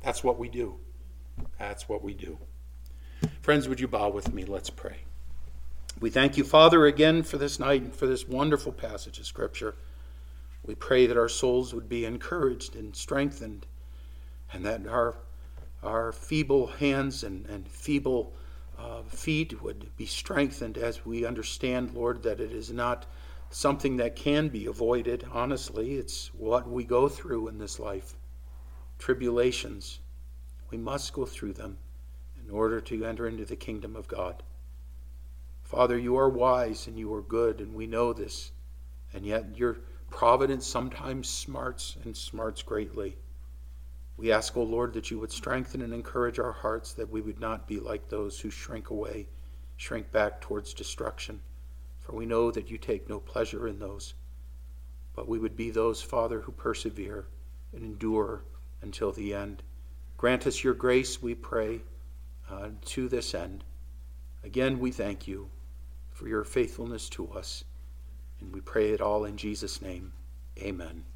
That's 0.00 0.24
what 0.24 0.38
we 0.38 0.48
do. 0.48 0.76
That's 1.58 1.88
what 1.88 2.02
we 2.02 2.14
do. 2.14 2.38
Friends, 3.40 3.68
would 3.68 3.80
you 3.80 3.88
bow 3.88 4.10
with 4.10 4.32
me? 4.32 4.44
Let's 4.44 4.70
pray. 4.70 4.98
We 6.00 6.10
thank 6.10 6.36
you, 6.36 6.44
Father, 6.44 6.86
again 6.86 7.22
for 7.22 7.36
this 7.36 7.58
night 7.58 7.82
and 7.82 7.94
for 7.94 8.06
this 8.06 8.26
wonderful 8.26 8.72
passage 8.72 9.18
of 9.18 9.26
Scripture. 9.26 9.76
We 10.64 10.74
pray 10.74 11.06
that 11.06 11.16
our 11.16 11.28
souls 11.28 11.74
would 11.74 11.88
be 11.88 12.04
encouraged 12.04 12.74
and 12.76 12.94
strengthened, 12.94 13.66
and 14.52 14.64
that 14.64 14.86
our, 14.86 15.16
our 15.82 16.12
feeble 16.12 16.68
hands 16.68 17.22
and, 17.22 17.46
and 17.46 17.68
feeble 17.68 18.32
uh, 18.82 19.02
feet 19.04 19.62
would 19.62 19.94
be 19.96 20.06
strengthened 20.06 20.76
as 20.76 21.06
we 21.06 21.24
understand, 21.24 21.94
Lord, 21.94 22.22
that 22.24 22.40
it 22.40 22.52
is 22.52 22.72
not 22.72 23.06
something 23.50 23.96
that 23.98 24.16
can 24.16 24.48
be 24.48 24.66
avoided. 24.66 25.24
Honestly, 25.32 25.94
it's 25.94 26.34
what 26.34 26.68
we 26.68 26.84
go 26.84 27.08
through 27.08 27.48
in 27.48 27.58
this 27.58 27.78
life 27.78 28.14
tribulations. 28.98 30.00
We 30.70 30.78
must 30.78 31.12
go 31.12 31.26
through 31.26 31.54
them 31.54 31.78
in 32.42 32.50
order 32.50 32.80
to 32.80 33.04
enter 33.04 33.26
into 33.26 33.44
the 33.44 33.56
kingdom 33.56 33.96
of 33.96 34.08
God. 34.08 34.42
Father, 35.62 35.98
you 35.98 36.16
are 36.16 36.28
wise 36.28 36.86
and 36.86 36.98
you 36.98 37.12
are 37.14 37.22
good, 37.22 37.60
and 37.60 37.74
we 37.74 37.86
know 37.86 38.12
this, 38.12 38.52
and 39.12 39.24
yet 39.24 39.56
your 39.56 39.78
providence 40.10 40.66
sometimes 40.66 41.28
smarts 41.28 41.96
and 42.04 42.16
smarts 42.16 42.62
greatly. 42.62 43.16
We 44.22 44.30
ask, 44.30 44.56
O 44.56 44.60
oh 44.60 44.64
Lord, 44.64 44.92
that 44.92 45.10
you 45.10 45.18
would 45.18 45.32
strengthen 45.32 45.82
and 45.82 45.92
encourage 45.92 46.38
our 46.38 46.52
hearts, 46.52 46.92
that 46.92 47.10
we 47.10 47.20
would 47.20 47.40
not 47.40 47.66
be 47.66 47.80
like 47.80 48.08
those 48.08 48.38
who 48.38 48.50
shrink 48.50 48.90
away, 48.90 49.26
shrink 49.76 50.12
back 50.12 50.40
towards 50.40 50.72
destruction, 50.72 51.42
for 51.98 52.12
we 52.12 52.24
know 52.24 52.52
that 52.52 52.70
you 52.70 52.78
take 52.78 53.08
no 53.08 53.18
pleasure 53.18 53.66
in 53.66 53.80
those. 53.80 54.14
But 55.16 55.26
we 55.26 55.40
would 55.40 55.56
be 55.56 55.70
those, 55.70 56.02
Father, 56.02 56.40
who 56.40 56.52
persevere 56.52 57.26
and 57.72 57.82
endure 57.82 58.44
until 58.80 59.10
the 59.10 59.34
end. 59.34 59.64
Grant 60.16 60.46
us 60.46 60.62
your 60.62 60.74
grace, 60.74 61.20
we 61.20 61.34
pray, 61.34 61.82
uh, 62.48 62.68
to 62.84 63.08
this 63.08 63.34
end. 63.34 63.64
Again, 64.44 64.78
we 64.78 64.92
thank 64.92 65.26
you 65.26 65.50
for 66.12 66.28
your 66.28 66.44
faithfulness 66.44 67.08
to 67.08 67.28
us, 67.32 67.64
and 68.38 68.54
we 68.54 68.60
pray 68.60 68.90
it 68.90 69.00
all 69.00 69.24
in 69.24 69.36
Jesus' 69.36 69.82
name. 69.82 70.12
Amen. 70.58 71.06